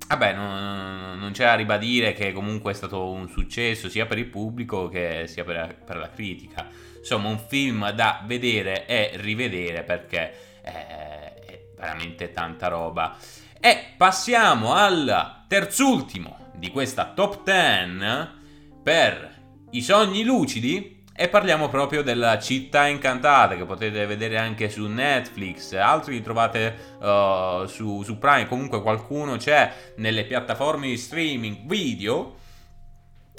[0.08, 4.26] Vabbè, non, non c'è da ribadire che comunque è stato un successo sia per il
[4.26, 6.68] pubblico che sia per, per la critica.
[6.98, 13.16] Insomma, un film da vedere e rivedere perché è, è veramente tanta roba.
[13.60, 18.42] E passiamo al terzultimo di questa top 10
[18.82, 19.34] per
[19.70, 20.93] i sogni lucidi.
[21.16, 26.96] E parliamo proprio della città incantata che potete vedere anche su Netflix, altri li trovate
[26.98, 32.34] uh, su, su Prime, comunque qualcuno c'è nelle piattaforme di streaming video.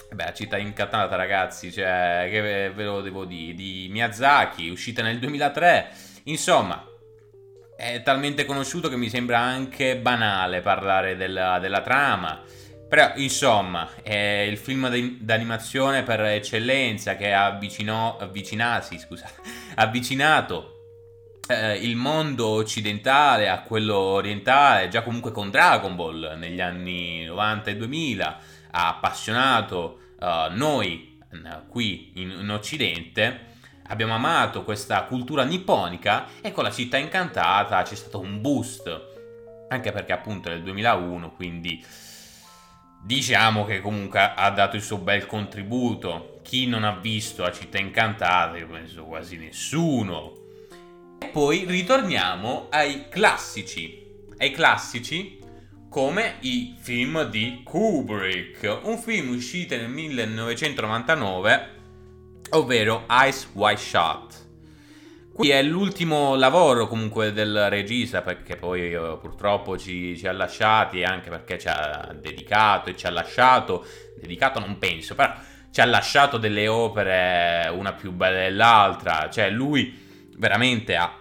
[0.09, 5.19] Beh, la città incantata ragazzi, cioè, che ve lo devo dire, di Miyazaki, uscita nel
[5.19, 5.89] 2003.
[6.25, 6.81] Insomma,
[7.75, 12.41] è talmente conosciuto che mi sembra anche banale parlare della, della trama.
[12.95, 14.87] Però, insomma, è il film
[15.19, 18.17] d'animazione per eccellenza che ha avvicinò,
[18.97, 19.29] scusa,
[19.75, 27.25] avvicinato eh, il mondo occidentale a quello orientale, già comunque con Dragon Ball negli anni
[27.25, 28.39] 90 e 2000,
[28.71, 31.19] ha appassionato eh, noi
[31.67, 33.55] qui in, in Occidente.
[33.87, 39.13] Abbiamo amato questa cultura nipponica e con la città incantata c'è stato un boost.
[39.67, 41.83] Anche perché appunto è del 2001, quindi
[43.05, 46.39] diciamo che comunque ha dato il suo bel contributo.
[46.41, 50.33] Chi non ha visto la città incantata, io penso quasi nessuno.
[51.19, 54.03] E poi ritorniamo ai classici.
[54.37, 55.39] Ai classici
[55.87, 61.69] come i film di Kubrick, un film uscito nel 1999,
[62.49, 64.44] ovvero Ice White Shot.
[65.35, 71.03] Qui è l'ultimo lavoro comunque del regista perché poi eh, purtroppo ci, ci ha lasciati
[71.03, 73.85] anche perché ci ha dedicato e ci ha lasciato,
[74.17, 75.33] dedicato non penso, però
[75.71, 81.13] ci ha lasciato delle opere una più bella dell'altra, cioè lui veramente ha,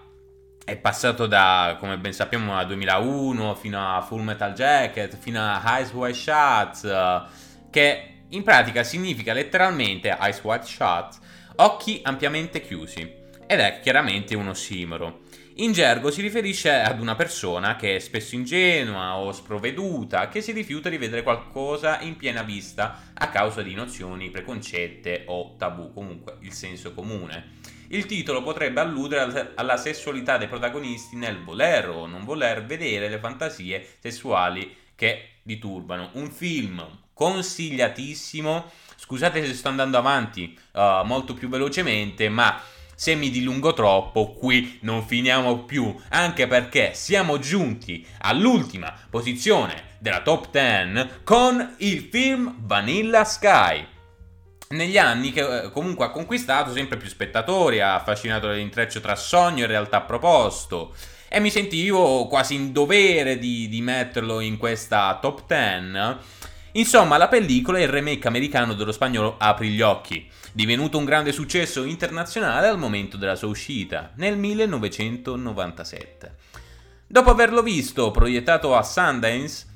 [0.65, 5.81] è passato da, come ben sappiamo, da 2001 fino a Full Metal Jacket, fino a
[5.81, 7.23] Ice White Shots, eh,
[7.69, 11.19] che in pratica significa letteralmente Ice White Shot,
[11.57, 15.23] occhi ampiamente chiusi ed è chiaramente un ossimoro.
[15.59, 20.51] In gergo si riferisce ad una persona che è spesso ingenua o sprovveduta, che si
[20.51, 26.39] rifiuta di vedere qualcosa in piena vista a causa di nozioni preconcette o tabù, comunque
[26.41, 27.61] il senso comune.
[27.89, 33.19] Il titolo potrebbe alludere alla sessualità dei protagonisti nel voler o non voler vedere le
[33.19, 36.11] fantasie sessuali che li turbano.
[36.15, 38.73] Un film consigliatissimo.
[38.97, 42.61] Scusate se sto andando avanti uh, molto più velocemente, ma
[42.95, 50.21] se mi dilungo troppo, qui non finiamo più, anche perché siamo giunti all'ultima posizione della
[50.21, 53.87] top 10 con il film Vanilla Sky.
[54.69, 59.65] Negli anni che eh, comunque ha conquistato sempre più spettatori, ha affascinato l'intreccio tra sogno
[59.65, 60.95] e realtà proposto
[61.29, 66.17] e mi sentivo quasi in dovere di, di metterlo in questa top 10.
[66.77, 71.33] Insomma, la pellicola è il remake americano dello spagnolo Apri gli occhi, divenuto un grande
[71.33, 76.37] successo internazionale al momento della sua uscita, nel 1997.
[77.09, 79.67] Dopo averlo visto proiettato a Sundance,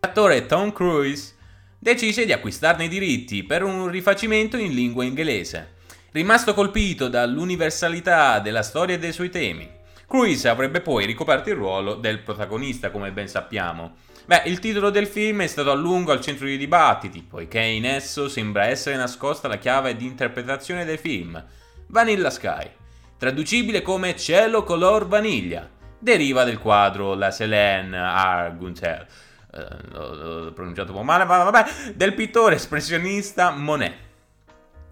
[0.00, 1.34] l'attore Tom Cruise
[1.78, 5.74] decise di acquistarne i diritti per un rifacimento in lingua inglese.
[6.12, 9.68] Rimasto colpito dall'universalità della storia e dei suoi temi,
[10.06, 13.96] Cruise avrebbe poi ricoperto il ruolo del protagonista, come ben sappiamo.
[14.24, 17.84] Beh, il titolo del film è stato a lungo al centro dei dibattiti, poiché in
[17.84, 21.44] esso sembra essere nascosta la chiave di interpretazione del film,
[21.88, 22.70] Vanilla Sky,
[23.18, 25.68] traducibile come cielo color vaniglia,
[25.98, 29.06] deriva del quadro La Selene Arguntel,
[29.54, 34.10] eh, l'ho pronunciato un po' male, ma vabbè, del pittore espressionista Monet.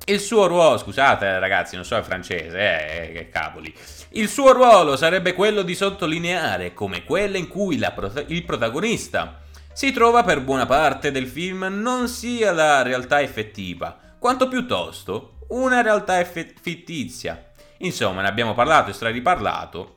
[0.07, 3.73] Il suo ruolo, scusate ragazzi, non so il francese, eh, che cavoli.
[4.15, 9.43] Il suo ruolo sarebbe quello di sottolineare come quella in cui prota- il protagonista
[9.73, 15.81] si trova per buona parte del film non sia la realtà effettiva, quanto piuttosto una
[15.81, 17.53] realtà eff- fittizia.
[17.79, 19.97] Insomma, ne abbiamo parlato e strariparlato,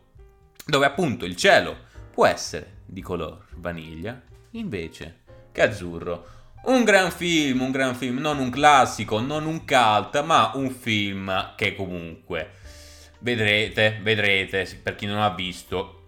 [0.63, 1.75] dove appunto il cielo
[2.11, 6.27] può essere di color vaniglia, invece che azzurro.
[6.65, 11.55] Un gran film, un gran film, non un classico, non un cult, ma un film
[11.55, 12.61] che comunque
[13.23, 16.01] vedrete, vedrete, per chi non ha visto,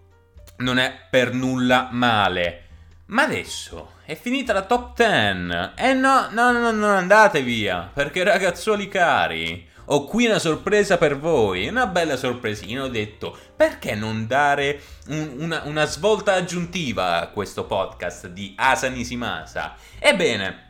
[0.58, 2.62] non è per nulla male.
[3.06, 5.72] Ma adesso è finita la top 10.
[5.76, 10.98] E eh no, no, no, non andate via, perché ragazzuoli cari, ho qui una sorpresa
[10.98, 12.82] per voi, una bella sorpresina.
[12.82, 18.88] Ho detto, perché non dare un- una, una svolta aggiuntiva a questo podcast di Asa
[18.88, 19.76] Nishimasa?
[19.98, 20.65] Ebbene,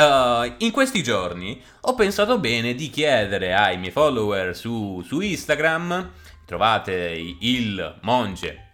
[0.00, 6.12] Uh, in questi giorni ho pensato bene di chiedere ai miei follower su, su Instagram,
[6.46, 8.68] trovate il Monge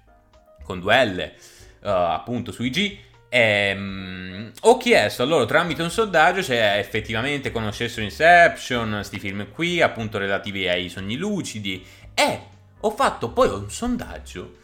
[0.63, 1.33] con due L,
[1.81, 2.99] uh, appunto su IG,
[3.29, 9.51] e, um, ho chiesto a loro tramite un sondaggio se effettivamente conoscessero Inception, questi film
[9.51, 12.41] qui, appunto relativi ai sogni lucidi, e
[12.79, 14.59] ho fatto poi un sondaggio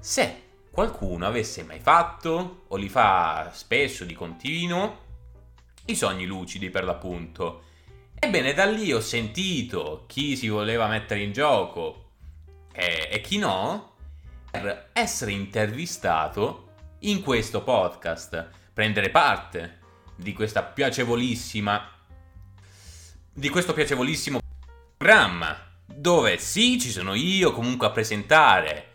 [0.00, 5.04] se qualcuno avesse mai fatto o li fa spesso di continuo
[5.86, 7.62] i sogni lucidi per l'appunto.
[8.18, 12.10] Ebbene, da lì ho sentito chi si voleva mettere in gioco
[12.72, 13.94] e, e chi no
[14.50, 16.68] per essere intervistato
[17.00, 19.80] in questo podcast, prendere parte
[20.16, 21.90] di questa piacevolissima
[23.38, 24.38] di questo piacevolissimo
[24.96, 28.88] programma dove sì, ci sono io comunque a presentare,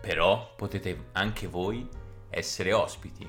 [0.00, 1.88] però potete anche voi
[2.30, 3.28] essere ospiti.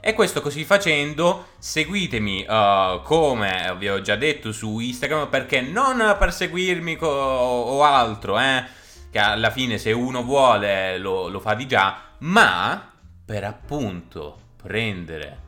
[0.00, 6.16] E questo così facendo, seguitemi uh, come vi ho già detto su Instagram, perché non
[6.18, 8.64] per seguirmi co- o altro, eh,
[9.10, 12.92] che alla fine se uno vuole lo, lo fa di già, ma
[13.24, 15.38] per appunto prendere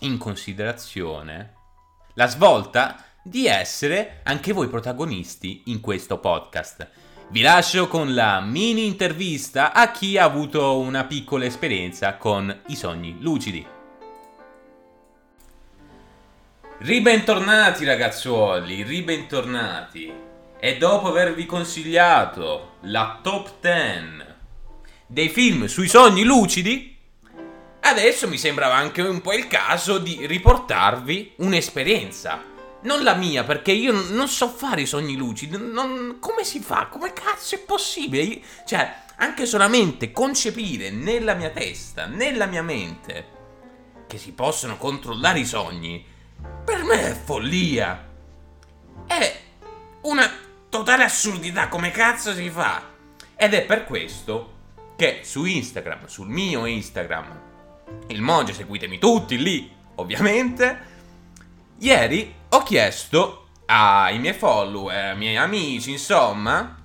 [0.00, 1.52] in considerazione
[2.14, 6.88] la svolta di essere anche voi protagonisti in questo podcast.
[7.28, 12.76] Vi lascio con la mini intervista a chi ha avuto una piccola esperienza con i
[12.76, 13.66] sogni lucidi.
[16.78, 20.12] Ribentornati ragazzuoli, ribentornati.
[20.60, 24.24] E dopo avervi consigliato la top 10
[25.06, 26.96] dei film sui sogni lucidi,
[27.80, 32.53] adesso mi sembrava anche un po' il caso di riportarvi un'esperienza.
[32.84, 35.56] Non la mia, perché io non so fare i sogni lucidi.
[35.58, 36.86] non- come si fa?
[36.86, 38.22] Come cazzo è possibile?
[38.22, 43.26] Io- Cioè, anche solamente concepire nella mia testa, nella mia mente,
[44.06, 46.04] che si possono controllare i sogni,
[46.64, 48.06] per me è follia.
[49.06, 49.40] È
[50.02, 50.30] una
[50.68, 51.68] totale assurdità.
[51.68, 52.82] Come cazzo si fa?
[53.36, 54.52] Ed è per questo
[54.96, 57.40] che su Instagram, sul mio Instagram,
[58.08, 60.92] il Monge, seguitemi tutti lì, ovviamente.
[61.78, 66.76] Ieri ho chiesto ai miei follower, ai miei amici, insomma,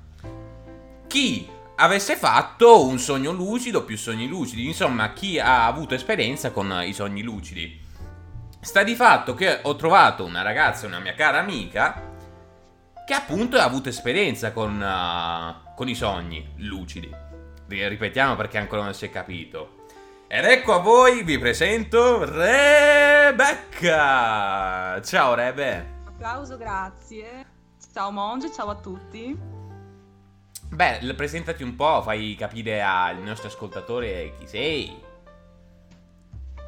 [1.05, 6.81] chi avesse fatto un sogno lucido, più sogni lucidi, insomma, chi ha avuto esperienza con
[6.83, 7.79] i sogni lucidi.
[8.59, 12.13] Sta di fatto che ho trovato una ragazza, una mia cara amica,
[13.05, 17.09] che appunto ha avuto esperienza con, uh, con i sogni lucidi.
[17.67, 19.78] Ripetiamo perché ancora non si è capito.
[20.31, 23.81] Ed ecco a voi, vi presento Rebecca!
[25.01, 26.01] Ciao Rebe!
[26.05, 27.47] Applauso, grazie.
[27.91, 29.35] Ciao Monge, ciao a tutti.
[30.69, 35.01] Beh, presentati un po', fai capire ai nostri ascoltatori chi sei.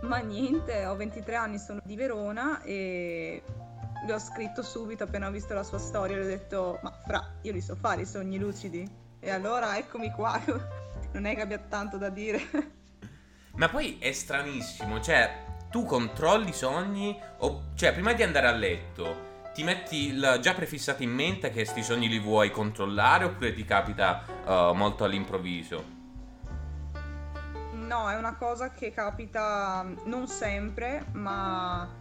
[0.01, 3.43] Ma niente, ho 23 anni, sono di Verona e
[4.07, 7.33] le ho scritto subito appena ho visto la sua storia, le ho detto, ma fra,
[7.43, 8.89] io li so fare i sogni lucidi.
[9.19, 10.41] E allora eccomi qua,
[11.13, 12.79] non è che abbia tanto da dire.
[13.55, 18.51] Ma poi è stranissimo, cioè, tu controlli i sogni, o, cioè, prima di andare a
[18.51, 23.53] letto, ti metti il- già prefissato in mente che questi sogni li vuoi controllare oppure
[23.53, 25.99] ti capita eh, molto all'improvviso?
[27.73, 32.00] No, è una cosa che capita non sempre, ma mm,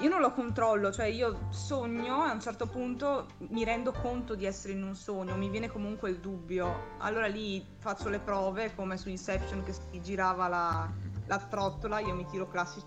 [0.00, 4.34] io non lo controllo, cioè io sogno e a un certo punto mi rendo conto
[4.34, 6.96] di essere in un sogno, mi viene comunque il dubbio.
[6.98, 10.90] Allora lì faccio le prove come su Inception che si girava la,
[11.26, 12.86] la trottola, io mi tiro classici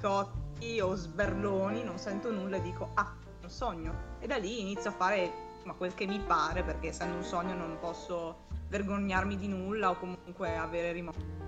[0.00, 4.18] cotti o sberloni, non sento nulla e dico ah, è un sogno.
[4.20, 7.54] E da lì inizio a fare ma quel che mi pare perché essendo un sogno
[7.54, 11.39] non posso vergognarmi di nulla o comunque avere rimosso nulla.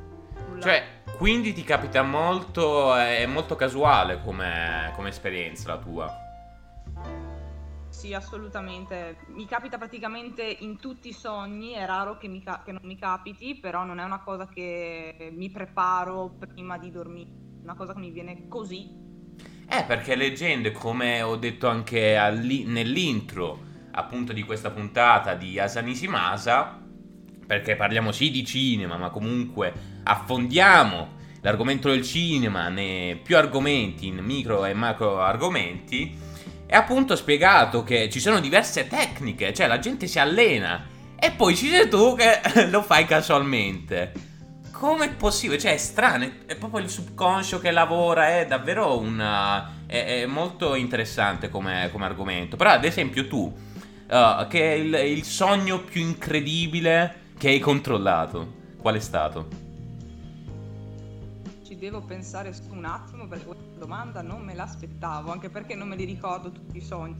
[0.61, 6.16] Cioè, quindi ti capita molto, è molto casuale come, come esperienza la tua.
[7.89, 9.18] Sì, assolutamente.
[9.28, 13.59] Mi capita praticamente in tutti i sogni, è raro che, mi che non mi capiti,
[13.61, 17.30] però non è una cosa che mi preparo prima di dormire,
[17.62, 18.89] una cosa che mi viene così.
[19.68, 26.82] Eh, perché leggende, come ho detto anche all'i- nell'intro appunto di questa puntata di Asanishimasa,
[27.47, 29.72] perché parliamo sì di cinema, ma comunque
[30.05, 36.16] affondiamo l'argomento del cinema nei più argomenti, in micro e macro argomenti,
[36.66, 40.86] è appunto spiegato che ci sono diverse tecniche, cioè la gente si allena
[41.18, 42.40] e poi ci sei tu che
[42.70, 44.12] lo fai casualmente.
[44.70, 45.61] Com'è possibile?
[45.61, 49.84] Cioè, è strano, è proprio il subconscio che lavora, è davvero una...
[49.86, 52.57] è, è molto interessante come, come argomento.
[52.57, 53.55] Però, ad esempio, tu,
[54.11, 59.49] uh, che è il, il sogno più incredibile che hai controllato, qual è stato?
[61.64, 65.88] Ci devo pensare su un attimo perché questa domanda non me l'aspettavo, anche perché non
[65.88, 67.16] me li ricordo tutti i sogni.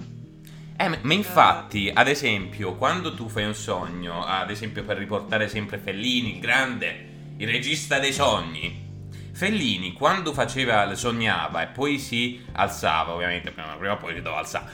[0.77, 5.49] Eh, ma ma infatti, ad esempio, quando tu fai un sogno, ad esempio per riportare
[5.49, 12.41] sempre Fellini, il grande, il regista dei sogni, Fellini quando faceva, sognava e poi si
[12.53, 14.71] alzava, ovviamente, prima, prima o poi si doveva alzare.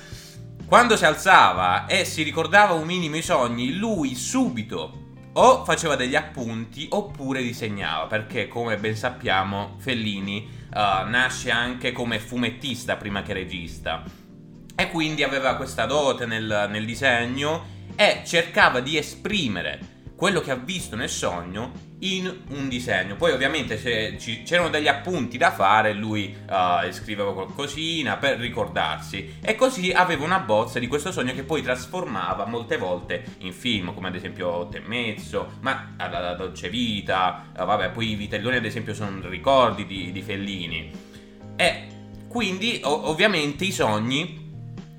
[0.67, 6.17] Quando si alzava e si ricordava un minimo i sogni, lui subito o faceva degli
[6.17, 13.33] appunti oppure disegnava, perché come ben sappiamo Fellini eh, nasce anche come fumettista prima che
[13.33, 14.03] regista.
[14.75, 20.57] E quindi aveva questa dote nel, nel disegno e cercava di esprimere quello che ha
[20.57, 23.17] visto nel sogno in un disegno.
[23.17, 23.77] Poi ovviamente
[24.45, 30.39] c'erano degli appunti da fare, lui eh, scriveva qualcosina per ricordarsi e così aveva una
[30.39, 34.77] bozza di questo sogno che poi trasformava molte volte in film, come ad esempio Otto
[34.77, 39.87] e mezzo, ma la, dolce vita, eh, vabbè, poi i vitelloni ad esempio sono ricordi
[39.87, 40.91] di, di Fellini.
[41.57, 41.87] E
[42.29, 44.47] quindi o- ovviamente i sogni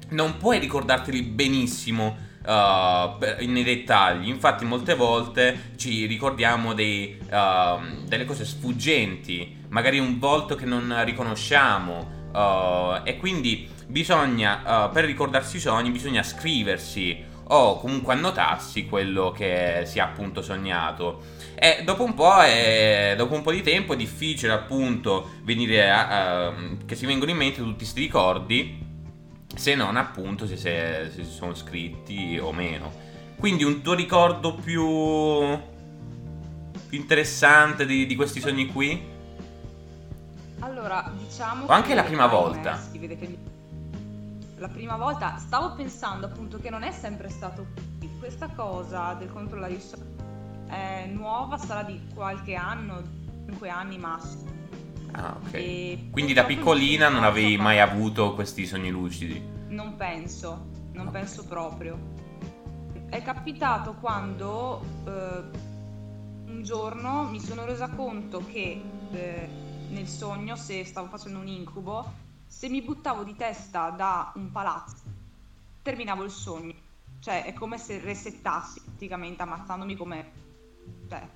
[0.09, 4.27] non puoi ricordarteli benissimo uh, nei dettagli.
[4.27, 10.93] Infatti, molte volte ci ricordiamo dei, uh, delle cose sfuggenti magari un volto che non
[11.05, 12.17] riconosciamo.
[12.33, 19.31] uh, e quindi bisogna, uh, per ricordarsi i sogni, bisogna scriversi o comunque annotarsi quello
[19.31, 21.37] che si è appunto sognato.
[21.55, 26.45] E dopo un po', è, dopo un po' di tempo è difficile appunto venire a,
[26.45, 26.53] a-
[26.85, 28.87] che si vengono in mente tutti questi ricordi
[29.55, 32.91] se non appunto se, se- se si sono scritti o meno.
[33.37, 34.85] Quindi un tuo ricordo più,
[36.87, 39.17] più interessante di, di questi sogni qui?
[40.59, 42.77] Allora, diciamo O anche che la prima volta.
[42.77, 43.37] si vede che
[44.57, 48.09] la prima volta stavo pensando appunto che non è sempre stato così.
[48.19, 53.01] Questa cosa del controllare il sonno è nuova, sarà di qualche anno,
[53.47, 54.58] 5 anni massimo.
[55.11, 56.11] Ah, ok.
[56.11, 59.41] Quindi da piccolina non avevi mai avuto questi sogni lucidi?
[59.67, 61.97] Non penso, non penso proprio.
[63.09, 65.43] È capitato quando eh,
[66.45, 68.81] un giorno mi sono resa conto che
[69.11, 69.49] eh,
[69.89, 72.11] nel sogno, se stavo facendo un incubo,
[72.45, 74.97] se mi buttavo di testa da un palazzo,
[75.81, 76.73] terminavo il sogno.
[77.19, 80.31] Cioè è come se resettassi praticamente ammazzandomi come...
[81.09, 81.27] Cioè,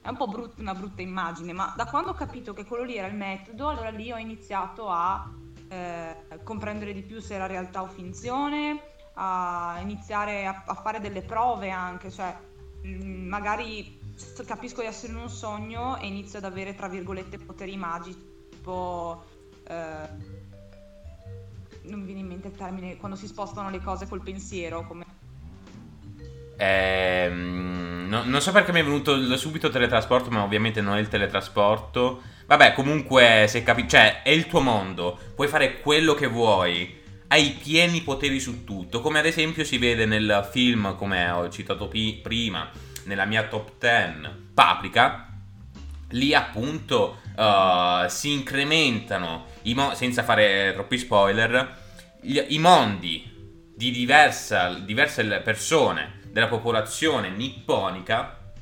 [0.00, 2.96] è un po' brut- una brutta immagine, ma da quando ho capito che quello lì
[2.96, 5.28] era il metodo, allora lì ho iniziato a
[5.68, 8.80] eh, comprendere di più se era realtà o finzione,
[9.14, 12.36] a iniziare a, a fare delle prove anche, cioè
[12.86, 13.98] mm, magari
[14.46, 19.24] capisco di essere in un sogno e inizio ad avere tra virgolette poteri magici, tipo
[19.64, 20.08] eh,
[21.82, 25.04] non viene in mente il termine quando si spostano le cose col pensiero, come
[26.60, 31.08] Ehm, no- non so perché mi è venuto subito teletrasporto, ma ovviamente non è il
[31.08, 32.20] teletrasporto.
[32.46, 33.88] Vabbè, comunque, se capi...
[33.88, 35.18] Cioè, è il tuo mondo.
[35.34, 36.96] Puoi fare quello che vuoi.
[37.28, 39.00] Hai pieni poteri su tutto.
[39.00, 42.68] Come ad esempio si vede nel film, come ho citato pi- prima,
[43.04, 45.24] nella mia top 10, Paprika.
[46.12, 49.44] Lì appunto eh, si incrementano,
[49.74, 51.76] mo- senza fare troppi spoiler,
[52.22, 53.30] gli- i mondi
[53.76, 58.52] di diversa- diverse persone della popolazione nipponica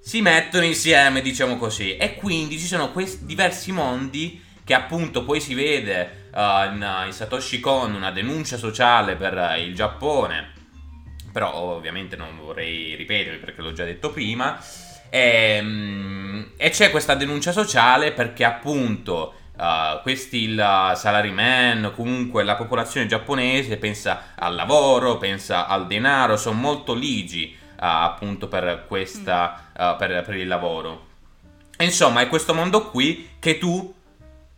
[0.00, 5.40] si mettono insieme, diciamo così, e quindi ci sono questi diversi mondi che appunto poi
[5.40, 10.52] si vede eh, in, in Satoshi Kon una denuncia sociale per eh, il Giappone,
[11.32, 14.58] però ovviamente non vorrei ripetermi perché l'ho già detto prima,
[15.10, 23.08] Ehm, e c'è questa denuncia sociale perché appunto Uh, questi il salaryman, comunque la popolazione
[23.08, 29.96] giapponese pensa al lavoro, pensa al denaro, sono molto ligi uh, appunto per questa, uh,
[29.96, 31.06] per, per il lavoro.
[31.78, 33.92] Insomma, è questo mondo qui che tu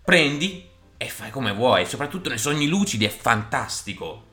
[0.04, 4.24] prendi e fai come vuoi, soprattutto nei sogni lucidi è fantastico.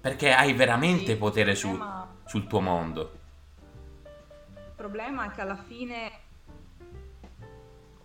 [0.00, 1.78] Perché hai veramente potere su-
[2.24, 3.18] sul tuo mondo.
[4.04, 6.10] Il problema è che alla fine,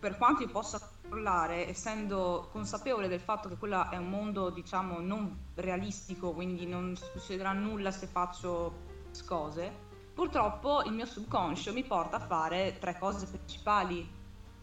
[0.05, 4.99] per quanto io possa controllare, essendo consapevole del fatto che quello è un mondo, diciamo,
[4.99, 8.83] non realistico, quindi non succederà nulla se faccio
[9.25, 9.73] cose,
[10.13, 14.07] purtroppo il mio subconscio mi porta a fare tre cose principali.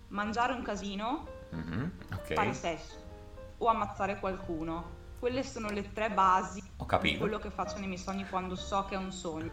[0.08, 2.94] Mangiare un casino, Mhm, fare ok, sesso
[3.58, 5.00] o ammazzare qualcuno.
[5.18, 8.84] Quelle sono le tre basi ho di quello che faccio nei miei sogni quando so
[8.84, 9.50] che è un sogno.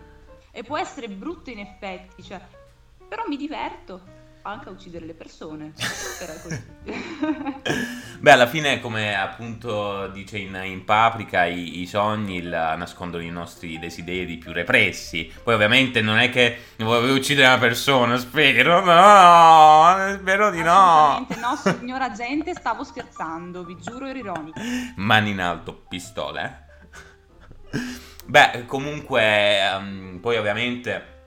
[0.51, 2.39] E può essere brutto in effetti, cioè,
[3.07, 5.73] però mi diverto anche a uccidere le persone.
[5.77, 6.63] È così.
[8.19, 13.29] Beh, alla fine, come appunto dice in, in Paprika, i, i sogni il- nascondono i
[13.29, 15.31] nostri desideri più repressi.
[15.43, 21.25] Poi, ovviamente, non è che volevo uccidere una persona, spero, no, spero di no.
[21.39, 24.61] No, signora gente, stavo scherzando, vi giuro ero ironica.
[24.95, 26.65] Mani in alto, pistole.
[27.71, 27.77] eh.
[28.25, 31.17] Beh, comunque, ehm, poi ovviamente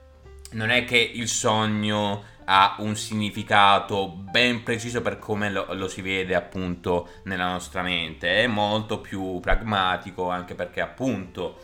[0.51, 6.01] non è che il sogno ha un significato ben preciso per come lo, lo si
[6.01, 11.59] vede appunto nella nostra mente, è molto più pragmatico anche perché appunto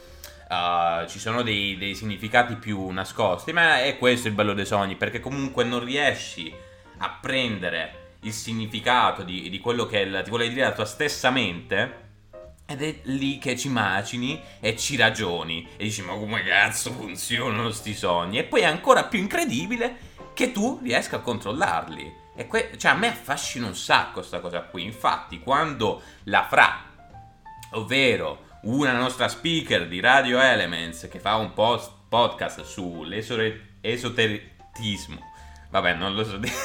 [0.50, 4.96] eh, ci sono dei, dei significati più nascosti, ma è questo il bello dei sogni,
[4.96, 6.54] perché comunque non riesci
[6.98, 11.30] a prendere il significato di, di quello che il- ti vuole dire la tua stessa
[11.30, 12.08] mente.
[12.66, 17.72] Ed è lì che ci macini e ci ragioni e dici ma come cazzo funzionano
[17.72, 18.38] sti sogni?
[18.38, 19.98] E poi è ancora più incredibile
[20.40, 22.16] che tu riesca a controllarli.
[22.34, 24.86] E que- cioè a me affascina un sacco sta cosa qui.
[24.86, 26.86] Infatti quando la Fra,
[27.72, 35.20] ovvero una nostra speaker di Radio Elements che fa un post- podcast sull'esoterismo,
[35.72, 36.56] vabbè non lo so dire,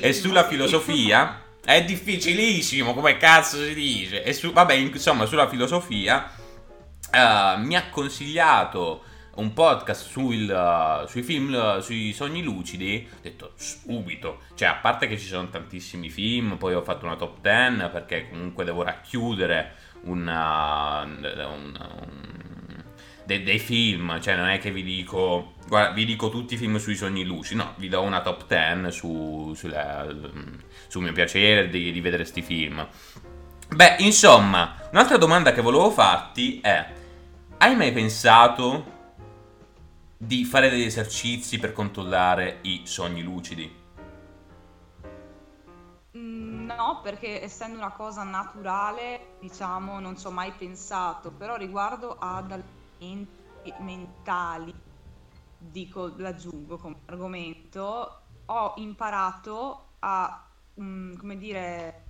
[0.00, 6.28] e sulla filosofia è difficilissimo come cazzo si dice e su, vabbè insomma sulla filosofia
[7.12, 9.04] eh, mi ha consigliato
[9.38, 14.40] un podcast sul, uh, sui film, uh, sui sogni lucidi, ho detto subito.
[14.54, 18.28] Cioè, a parte che ci sono tantissimi film, poi ho fatto una top 10 perché
[18.28, 21.32] comunque devo racchiudere una, un,
[21.62, 22.84] un-
[23.24, 24.20] de- dei film.
[24.20, 27.60] Cioè, non è che vi dico, guarda, vi dico tutti i film sui sogni lucidi,
[27.60, 30.06] no, vi do una top 10 su, sulla-
[30.88, 32.86] sul mio piacere di, di vedere sti film.
[33.70, 36.92] Beh, insomma, un'altra domanda che volevo farti è:
[37.58, 38.96] hai mai pensato
[40.18, 43.74] di fare degli esercizi per controllare i sogni lucidi?
[46.16, 52.16] Mm, No, perché essendo una cosa naturale, diciamo, non ci ho mai pensato, però riguardo
[52.18, 54.74] ad allenamenti mentali,
[55.56, 60.50] dico, l'aggiungo come argomento, ho imparato a,
[60.80, 62.07] mm, come dire,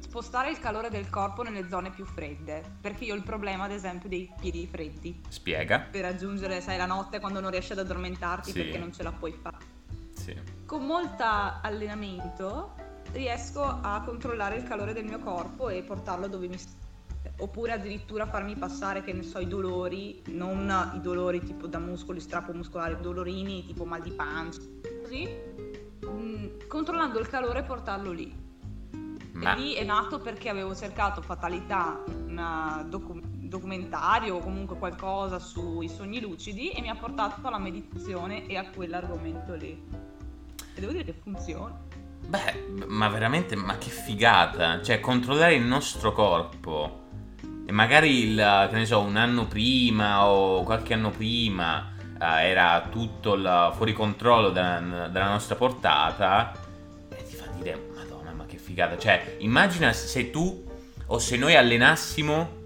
[0.00, 3.72] spostare il calore del corpo nelle zone più fredde, perché io ho il problema, ad
[3.72, 5.80] esempio, dei piedi freddi, Spiega.
[5.90, 8.58] per raggiungere, sai, la notte quando non riesci ad addormentarti Sì.
[8.62, 9.56] perché non ce la puoi fare
[10.14, 10.34] Sì.
[10.64, 12.74] con molto allenamento
[13.12, 16.76] riesco a controllare il calore del mio corpo e portarlo dove mi serve.
[17.40, 22.20] Oppure addirittura farmi passare, che ne so, i dolori, non i dolori tipo da muscoli,
[22.20, 24.60] strappo muscolare, dolorini tipo mal di pancia,
[25.02, 25.28] così,
[26.06, 28.46] mm, controllando il calore e portarlo lì.
[29.42, 35.88] Ma lì è nato perché avevo cercato Fatalità, un docu- documentario o comunque qualcosa sui
[35.88, 39.80] sogni lucidi e mi ha portato alla meditazione e a quell'argomento lì.
[40.74, 41.76] E devo dire che funziona.
[42.26, 44.82] Beh, ma veramente, ma che figata!
[44.82, 47.06] Cioè, controllare il nostro corpo.
[47.64, 52.86] E magari il, che ne so, un anno prima o qualche anno prima eh, era
[52.90, 56.52] tutto il- fuori controllo della, della nostra portata.
[57.10, 57.90] E ti fa dire,
[58.78, 58.96] figata.
[58.96, 60.64] Cioè, immagina se tu
[61.06, 62.56] o se noi allenassimo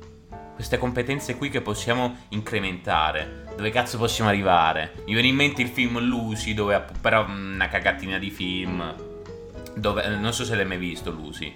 [0.54, 3.40] queste competenze qui che possiamo incrementare.
[3.56, 4.92] Dove cazzo possiamo arrivare?
[5.06, 8.94] Mi viene in mente il film Lucy, dove però mm, una cagatina di film.
[9.74, 11.54] Dove, eh, non so se l'hai mai visto Lucy.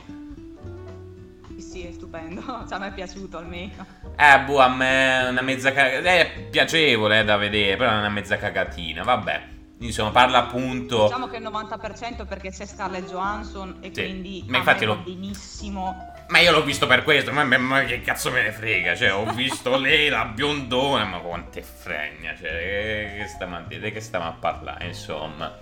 [1.48, 2.40] Sì, sì, è stupendo.
[2.66, 3.84] Cioè, a me è piaciuto almeno.
[4.16, 6.11] Eh, boh, a me è una mezza cagatina.
[6.11, 9.02] È piacevole eh, da vedere, però è una mezza cagatina.
[9.02, 9.54] Vabbè.
[9.78, 11.04] Insomma, parla appunto.
[11.04, 16.14] Diciamo che il 90% perché c'è Scarlett Johansson e Sì, quindi ma infatti lo- benissimo.
[16.28, 18.96] Ma io l'ho visto per questo, ma, ma- ma che cazzo me ne frega?
[18.96, 24.00] Cioè, ho visto lei, la biondona, ma quante fregna, cioè, che, stiamo a dire, che
[24.00, 25.54] stiamo a parlare, insomma.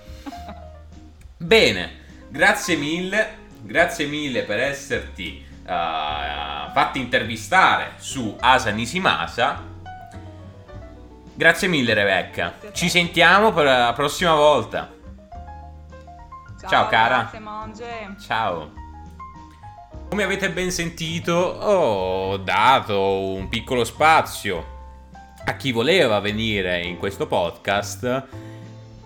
[1.36, 1.92] Bene,
[2.28, 9.72] grazie mille, grazie mille per esserti uh, fatti intervistare su Asa Nishimasa.
[11.36, 14.88] Grazie mille Rebecca, ci sentiamo per la prossima volta.
[16.68, 17.18] Ciao, cara.
[17.22, 18.14] Grazie, Monge.
[18.24, 18.72] Ciao.
[20.08, 24.64] Come avete ben sentito, ho dato un piccolo spazio
[25.44, 28.26] a chi voleva venire in questo podcast.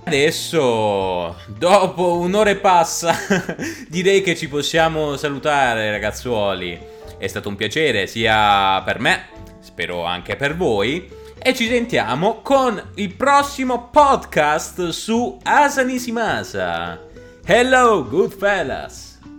[0.04, 3.14] Adesso, dopo un'ora e passa,
[3.88, 6.78] direi che ci possiamo salutare, ragazzuoli.
[7.16, 9.28] È stato un piacere sia per me,
[9.60, 11.17] spero anche per voi.
[11.40, 16.98] E ci sentiamo con il prossimo podcast su Asa Nishimasa.
[17.44, 19.07] Hello, good fellas!